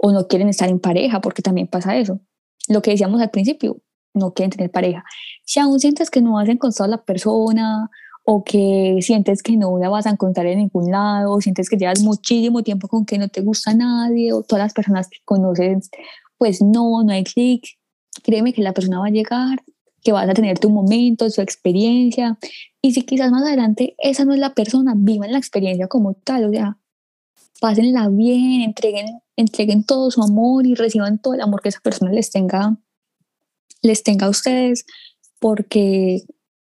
O 0.00 0.12
no 0.12 0.26
quieren 0.26 0.48
estar 0.48 0.68
en 0.68 0.80
pareja, 0.80 1.20
porque 1.20 1.42
también 1.42 1.66
pasa 1.66 1.96
eso. 1.96 2.20
Lo 2.68 2.82
que 2.82 2.90
decíamos 2.90 3.20
al 3.20 3.30
principio, 3.30 3.78
no 4.12 4.32
quieren 4.32 4.50
tener 4.50 4.70
pareja. 4.70 5.04
Si 5.44 5.60
aún 5.60 5.80
sientes 5.80 6.10
que 6.10 6.20
no 6.20 6.38
has 6.38 6.48
encontrado 6.48 6.84
a 6.84 6.96
la 6.96 7.04
persona 7.04 7.90
o 8.24 8.42
que 8.44 8.98
sientes 9.02 9.42
que 9.42 9.56
no 9.56 9.78
la 9.78 9.88
vas 9.88 10.06
a 10.06 10.10
encontrar 10.10 10.46
en 10.46 10.58
ningún 10.58 10.90
lado, 10.90 11.32
o 11.32 11.40
sientes 11.40 11.68
que 11.68 11.76
llevas 11.76 12.00
muchísimo 12.00 12.62
tiempo 12.62 12.88
con 12.88 13.04
que 13.04 13.18
no 13.18 13.28
te 13.28 13.42
gusta 13.42 13.74
nadie, 13.74 14.32
o 14.32 14.42
todas 14.42 14.64
las 14.64 14.72
personas 14.72 15.08
que 15.08 15.18
conoces, 15.24 15.90
pues 16.38 16.62
no, 16.62 17.02
no 17.02 17.12
hay 17.12 17.24
clic, 17.24 17.64
créeme 18.22 18.52
que 18.54 18.62
la 18.62 18.72
persona 18.72 19.00
va 19.00 19.06
a 19.06 19.10
llegar, 19.10 19.62
que 20.04 20.12
vas 20.12 20.28
a 20.28 20.34
tener 20.34 20.58
tu 20.58 20.70
momento, 20.70 21.28
su 21.30 21.40
experiencia, 21.40 22.38
y 22.80 22.92
si 22.92 23.02
quizás 23.02 23.30
más 23.30 23.42
adelante 23.42 23.96
esa 23.98 24.24
no 24.24 24.34
es 24.34 24.38
la 24.38 24.54
persona, 24.54 24.92
vivan 24.96 25.32
la 25.32 25.38
experiencia 25.38 25.88
como 25.88 26.14
tal, 26.14 26.44
o 26.44 26.50
sea, 26.50 26.78
pásenla 27.60 28.08
bien, 28.10 28.60
entreguen, 28.60 29.06
entreguen 29.36 29.84
todo 29.84 30.10
su 30.10 30.22
amor 30.22 30.66
y 30.66 30.74
reciban 30.74 31.18
todo 31.18 31.34
el 31.34 31.40
amor 31.40 31.62
que 31.62 31.70
esa 31.70 31.80
persona 31.80 32.12
les 32.12 32.30
tenga, 32.30 32.76
les 33.82 34.02
tenga 34.02 34.26
a 34.26 34.30
ustedes, 34.30 34.86
porque 35.40 36.24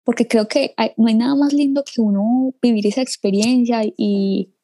porque 0.07 0.29
creo 0.29 0.47
que 0.47 0.73
no 0.97 1.09
hay 1.09 1.17
nada 1.17 1.35
más 1.35 1.53
lindo 1.53 1.83
que 1.83 2.01
uno 2.01 2.55
vivir 2.63 2.87
esa 2.87 3.03
experiencia 3.03 3.81
y, 3.85 4.55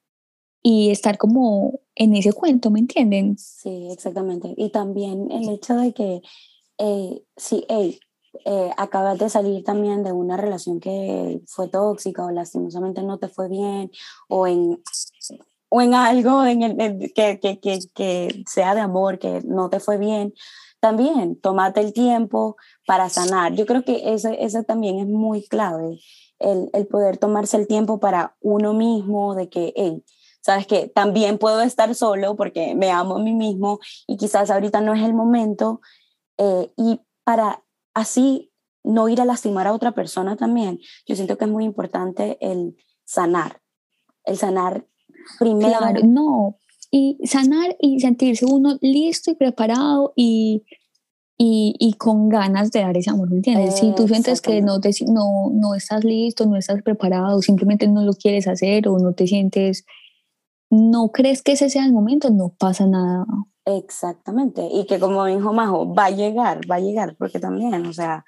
y 0.62 0.90
estar 0.90 1.18
como 1.18 1.80
en 1.96 2.14
ese 2.14 2.32
cuento, 2.32 2.70
¿me 2.70 2.78
entienden? 2.78 3.36
Sí, 3.38 3.88
exactamente. 3.90 4.54
Y 4.56 4.70
también 4.70 5.32
el 5.32 5.48
hecho 5.48 5.74
de 5.74 5.92
que 5.92 6.22
eh, 6.78 7.24
si 7.36 7.64
hey, 7.68 7.98
eh, 8.44 8.70
acabas 8.76 9.18
de 9.18 9.28
salir 9.28 9.62
también 9.64 10.02
de 10.02 10.12
una 10.12 10.36
relación 10.36 10.80
que 10.80 11.40
fue 11.46 11.68
tóxica 11.68 12.24
o 12.24 12.30
lastimosamente 12.30 13.02
no 13.02 13.18
te 13.18 13.28
fue 13.28 13.48
bien 13.48 13.90
o 14.28 14.46
en, 14.46 14.82
o 15.68 15.80
en 15.80 15.94
algo 15.94 16.44
en 16.44 16.62
el, 16.62 17.12
que, 17.14 17.38
que, 17.40 17.60
que, 17.60 17.78
que 17.94 18.44
sea 18.46 18.74
de 18.74 18.80
amor 18.80 19.18
que 19.18 19.42
no 19.44 19.68
te 19.70 19.80
fue 19.80 19.98
bien, 19.98 20.34
también 20.80 21.40
tomate 21.40 21.80
el 21.80 21.92
tiempo 21.92 22.56
para 22.86 23.08
sanar. 23.08 23.54
Yo 23.54 23.66
creo 23.66 23.84
que 23.84 24.14
ese, 24.14 24.44
ese 24.44 24.64
también 24.64 24.98
es 24.98 25.06
muy 25.06 25.46
clave, 25.46 26.00
el, 26.40 26.70
el 26.72 26.86
poder 26.88 27.18
tomarse 27.18 27.56
el 27.56 27.68
tiempo 27.68 28.00
para 28.00 28.34
uno 28.40 28.74
mismo, 28.74 29.34
de 29.34 29.48
que, 29.48 29.72
hey, 29.76 30.02
sabes 30.40 30.66
que 30.66 30.88
también 30.88 31.38
puedo 31.38 31.60
estar 31.60 31.94
solo 31.94 32.34
porque 32.34 32.74
me 32.74 32.90
amo 32.90 33.16
a 33.16 33.22
mí 33.22 33.32
mismo 33.32 33.78
y 34.08 34.16
quizás 34.16 34.50
ahorita 34.50 34.80
no 34.80 34.92
es 34.92 35.02
el 35.02 35.14
momento, 35.14 35.80
eh, 36.38 36.72
y 36.76 37.00
para 37.22 37.62
así 37.94 38.52
no 38.84 39.08
ir 39.08 39.20
a 39.20 39.24
lastimar 39.24 39.66
a 39.66 39.72
otra 39.72 39.92
persona 39.92 40.36
también, 40.36 40.80
yo 41.06 41.14
siento 41.14 41.38
que 41.38 41.44
es 41.44 41.50
muy 41.50 41.64
importante 41.64 42.38
el 42.40 42.76
sanar, 43.04 43.60
el 44.24 44.36
sanar 44.36 44.86
primero. 45.38 45.78
No, 46.04 46.58
y 46.90 47.18
sanar 47.26 47.76
y 47.80 48.00
sentirse 48.00 48.44
uno 48.44 48.76
listo 48.80 49.30
y 49.30 49.34
preparado 49.34 50.12
y, 50.14 50.64
y, 51.38 51.74
y 51.78 51.94
con 51.94 52.28
ganas 52.28 52.70
de 52.70 52.80
dar 52.80 52.96
ese 52.96 53.10
amor, 53.10 53.30
¿me 53.30 53.36
entiendes? 53.36 53.78
Si 53.78 53.94
tú 53.94 54.06
sientes 54.06 54.42
que 54.42 54.60
no, 54.60 54.80
te, 54.80 54.90
no, 55.06 55.50
no 55.52 55.74
estás 55.74 56.04
listo, 56.04 56.44
no 56.46 56.56
estás 56.56 56.82
preparado, 56.82 57.40
simplemente 57.40 57.88
no 57.88 58.02
lo 58.02 58.12
quieres 58.12 58.46
hacer 58.46 58.88
o 58.88 58.98
no 58.98 59.14
te 59.14 59.26
sientes, 59.26 59.86
no 60.70 61.10
crees 61.12 61.42
que 61.42 61.52
ese 61.52 61.70
sea 61.70 61.86
el 61.86 61.92
momento, 61.92 62.30
no 62.30 62.54
pasa 62.58 62.86
nada. 62.86 63.24
Exactamente, 63.64 64.66
y 64.72 64.86
que 64.86 64.98
como 64.98 65.24
dijo 65.26 65.52
Majo, 65.52 65.94
va 65.94 66.06
a 66.06 66.10
llegar, 66.10 66.60
va 66.70 66.76
a 66.76 66.80
llegar, 66.80 67.14
porque 67.16 67.38
también, 67.38 67.86
o 67.86 67.92
sea, 67.92 68.24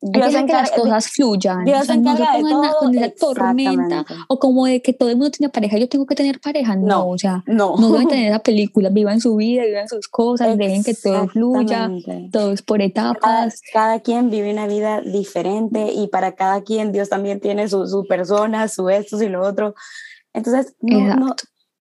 Dios 0.00 0.34
que 0.34 0.52
las 0.52 0.70
cosas 0.70 1.08
fluyan. 1.08 1.64
Dios 1.64 1.82
o 1.82 1.84
sea, 1.84 1.96
no 1.96 2.16
se 2.16 2.24
pongan 2.40 2.72
con 2.78 2.94
esa 2.94 3.10
tormenta 3.18 4.04
o 4.28 4.38
como 4.38 4.66
de 4.66 4.82
que 4.82 4.92
todo 4.92 5.08
el 5.08 5.16
mundo 5.16 5.30
tiene 5.30 5.50
pareja, 5.50 5.78
yo 5.78 5.88
tengo 5.88 6.06
que 6.06 6.14
tener 6.14 6.40
pareja. 6.40 6.76
No, 6.76 7.08
o 7.08 7.18
sea, 7.18 7.42
no, 7.46 7.76
no 7.76 7.92
deben 7.92 8.08
tener 8.08 8.28
esa 8.28 8.40
película, 8.40 8.90
vivan 8.90 9.20
su 9.20 9.36
vida, 9.36 9.64
vivan 9.64 9.88
sus 9.88 10.08
cosas, 10.08 10.56
dejen 10.56 10.84
que 10.84 10.94
todo 10.94 11.28
fluya, 11.28 11.90
todo 12.30 12.52
es 12.52 12.62
por 12.62 12.82
etapas. 12.82 13.60
Cada, 13.72 14.00
quien 14.00 14.30
vive 14.30 14.52
una 14.52 14.66
vida 14.66 15.00
diferente 15.00 15.92
y 15.92 16.08
para 16.08 16.34
cada 16.34 16.62
quien 16.62 16.92
Dios 16.92 17.08
también 17.08 17.40
tiene 17.40 17.68
su, 17.68 17.86
su 17.86 18.06
persona, 18.06 18.68
su 18.68 18.88
esto 18.90 19.20
y 19.22 19.28
lo 19.28 19.42
otro. 19.42 19.74
Entonces, 20.34 20.74
no, 20.82 21.16
no, 21.16 21.34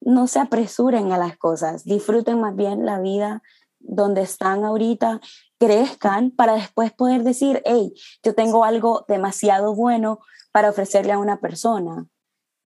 no 0.00 0.26
se 0.26 0.38
apresuren 0.40 1.12
a 1.12 1.18
las 1.18 1.36
cosas, 1.36 1.84
disfruten 1.84 2.40
más 2.40 2.56
bien 2.56 2.84
la 2.84 3.00
vida 3.00 3.42
donde 3.78 4.22
están 4.22 4.64
ahorita 4.64 5.20
crezcan 5.58 6.30
para 6.30 6.54
después 6.54 6.92
poder 6.92 7.22
decir, 7.22 7.62
hey, 7.64 7.92
yo 8.22 8.34
tengo 8.34 8.64
algo 8.64 9.04
demasiado 9.08 9.74
bueno 9.74 10.20
para 10.52 10.70
ofrecerle 10.70 11.12
a 11.12 11.18
una 11.18 11.40
persona. 11.40 12.06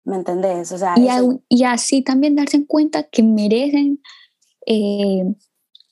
¿Me 0.04 0.16
entendés? 0.16 0.72
O 0.72 0.78
sea, 0.78 0.94
y, 0.96 1.08
y 1.48 1.64
así 1.64 2.02
también 2.02 2.34
darse 2.34 2.56
en 2.56 2.64
cuenta 2.64 3.04
que 3.04 3.22
merecen, 3.22 4.02
eh, 4.66 5.22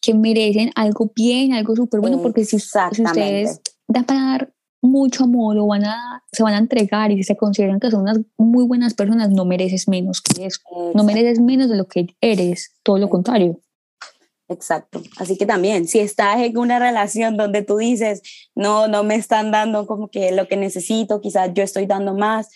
que 0.00 0.14
merecen 0.14 0.72
algo 0.74 1.12
bien, 1.14 1.52
algo 1.52 1.76
súper 1.76 2.00
bueno, 2.00 2.20
porque 2.20 2.44
si, 2.44 2.56
ustedes 2.56 3.60
dan 3.86 4.04
para 4.04 4.20
dar 4.20 4.54
mucho 4.82 5.24
amor 5.24 5.58
o 5.58 5.66
van 5.66 5.84
a, 5.84 6.24
se 6.32 6.42
van 6.42 6.54
a 6.54 6.58
entregar 6.58 7.10
y 7.10 7.16
si 7.16 7.24
se 7.24 7.36
consideran 7.36 7.80
que 7.80 7.90
son 7.90 8.02
unas 8.02 8.20
muy 8.38 8.64
buenas 8.64 8.94
personas, 8.94 9.30
no 9.30 9.44
mereces 9.44 9.88
menos 9.88 10.20
que 10.20 10.46
eso. 10.46 10.60
No 10.94 11.04
mereces 11.04 11.40
menos 11.40 11.68
de 11.68 11.76
lo 11.76 11.86
que 11.86 12.06
eres, 12.20 12.74
todo 12.82 12.98
lo 12.98 13.08
contrario. 13.08 13.60
Exacto. 14.48 15.00
Así 15.18 15.38
que 15.38 15.46
también, 15.46 15.86
si 15.86 16.00
estás 16.00 16.40
en 16.40 16.58
una 16.58 16.80
relación 16.80 17.36
donde 17.36 17.62
tú 17.62 17.76
dices, 17.76 18.22
no, 18.56 18.88
no 18.88 19.04
me 19.04 19.14
están 19.14 19.52
dando 19.52 19.86
como 19.86 20.08
que 20.08 20.32
lo 20.32 20.48
que 20.48 20.56
necesito, 20.56 21.20
quizás 21.20 21.52
yo 21.54 21.62
estoy 21.62 21.86
dando 21.86 22.14
más, 22.14 22.48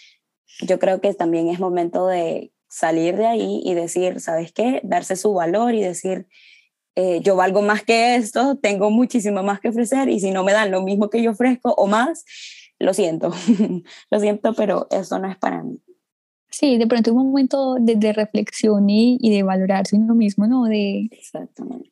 yo 0.60 0.78
creo 0.80 1.00
que 1.00 1.14
también 1.14 1.48
es 1.48 1.60
momento 1.60 2.08
de 2.08 2.52
salir 2.68 3.16
de 3.16 3.26
ahí 3.26 3.62
y 3.64 3.74
decir, 3.74 4.20
¿sabes 4.20 4.50
qué? 4.52 4.80
Darse 4.82 5.14
su 5.14 5.32
valor 5.32 5.74
y 5.74 5.82
decir, 5.82 6.26
eh, 6.96 7.20
yo 7.22 7.36
valgo 7.36 7.62
más 7.62 7.82
que 7.82 8.16
esto, 8.16 8.56
tengo 8.56 8.90
muchísimo 8.90 9.42
más 9.42 9.60
que 9.60 9.68
ofrecer 9.68 10.08
y 10.08 10.20
si 10.20 10.30
no 10.30 10.44
me 10.44 10.52
dan 10.52 10.70
lo 10.70 10.82
mismo 10.82 11.10
que 11.10 11.22
yo 11.22 11.32
ofrezco 11.32 11.74
o 11.74 11.86
más, 11.86 12.24
lo 12.78 12.94
siento, 12.94 13.32
lo 14.10 14.20
siento, 14.20 14.54
pero 14.54 14.86
eso 14.90 15.18
no 15.18 15.28
es 15.28 15.36
para 15.36 15.62
mí. 15.62 15.80
Sí, 16.54 16.78
de 16.78 16.86
pronto 16.86 17.12
un 17.12 17.26
momento 17.26 17.76
de, 17.80 18.12
reflexión 18.12 18.88
y, 18.88 19.18
de 19.20 19.42
valorarse 19.42 19.96
uno 19.96 20.14
mismo, 20.14 20.46
¿no? 20.46 20.64
De, 20.66 21.10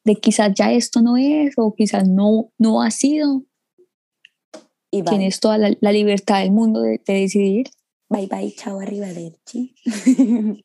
de 0.05 0.15
quizás 0.15 0.53
ya 0.55 0.71
esto 0.71 1.03
no 1.03 1.17
es 1.17 1.55
o 1.57 1.75
quizás 1.75 2.09
no, 2.09 2.53
no 2.59 2.81
ha 2.81 2.93
sido. 2.93 3.43
Y 4.93 5.03
Tienes 5.03 5.41
toda 5.41 5.59
la, 5.59 5.93
libertad 5.93 6.43
del 6.43 6.53
mundo 6.53 6.81
de, 6.81 7.01
decidir. 7.05 7.67
Bye 8.09 8.29
bye, 8.29 8.55
chao 8.55 8.79
arriba 8.79 9.07
de 9.07 9.35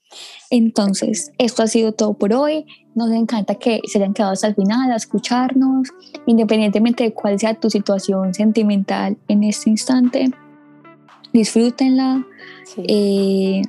Entonces, 0.52 1.32
esto 1.39 1.63
ha 1.63 1.67
sido 1.67 1.93
todo 1.93 2.19
por 2.19 2.34
hoy. 2.34 2.65
Nos 2.97 3.12
encanta 3.12 3.53
que 3.53 3.79
se 3.86 3.99
hayan 3.99 4.15
quedado 4.15 4.33
hasta 4.33 4.47
el 4.47 4.55
final 4.55 4.91
a 4.91 4.95
escucharnos, 4.95 5.89
independientemente 6.25 7.03
de 7.03 7.13
cuál 7.13 7.39
sea 7.39 7.53
tu 7.53 7.69
situación 7.69 8.33
sentimental 8.33 9.15
en 9.27 9.43
este 9.43 9.69
instante. 9.69 10.31
Disfrútenla. 11.31 12.25
Eh, 12.77 13.62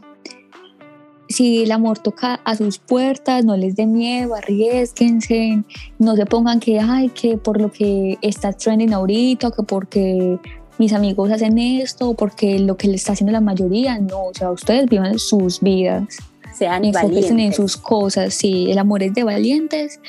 si 1.28 1.62
el 1.62 1.72
amor 1.72 1.98
toca 1.98 2.40
a 2.42 2.56
sus 2.56 2.78
puertas, 2.78 3.44
no 3.44 3.54
les 3.54 3.76
dé 3.76 3.84
miedo, 3.84 4.34
arriesguense, 4.34 5.62
no 5.98 6.16
se 6.16 6.24
pongan 6.24 6.58
que, 6.58 6.80
ay, 6.80 7.10
que 7.10 7.36
por 7.36 7.60
lo 7.60 7.70
que 7.70 8.16
está 8.22 8.54
trending 8.54 8.94
ahorita, 8.94 9.50
que 9.50 9.62
porque 9.62 10.38
mis 10.78 10.94
amigos 10.94 11.30
hacen 11.30 11.58
esto, 11.58 12.08
o 12.08 12.14
porque 12.14 12.58
lo 12.60 12.78
que 12.78 12.88
le 12.88 12.94
está 12.94 13.12
haciendo 13.12 13.32
la 13.32 13.42
mayoría, 13.42 13.98
no, 13.98 14.28
o 14.28 14.32
sea, 14.32 14.50
ustedes 14.50 14.88
vivan 14.88 15.18
sus 15.18 15.60
vidas. 15.60 16.16
Sean 16.58 16.90
valientes. 16.90 17.30
en 17.30 17.52
sus 17.52 17.76
cosas, 17.76 18.34
sí, 18.34 18.70
el 18.70 18.78
amor 18.78 19.02
es 19.02 19.14
de 19.14 19.24
valientes 19.24 20.00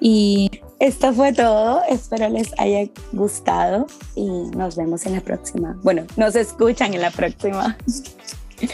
y... 0.00 0.50
Esto 0.78 1.14
fue 1.14 1.32
todo, 1.32 1.80
espero 1.88 2.28
les 2.28 2.52
haya 2.58 2.86
gustado 3.12 3.86
y 4.14 4.26
nos 4.26 4.76
vemos 4.76 5.06
en 5.06 5.14
la 5.14 5.22
próxima. 5.22 5.74
Bueno, 5.82 6.04
nos 6.18 6.36
escuchan 6.36 6.92
en 6.92 7.00
la 7.00 7.10
próxima. 7.10 7.78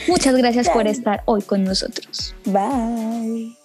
Muchas 0.08 0.34
gracias 0.36 0.68
por 0.68 0.88
estar 0.88 1.22
hoy 1.26 1.42
con 1.42 1.62
nosotros. 1.62 2.34
Bye. 2.44 3.61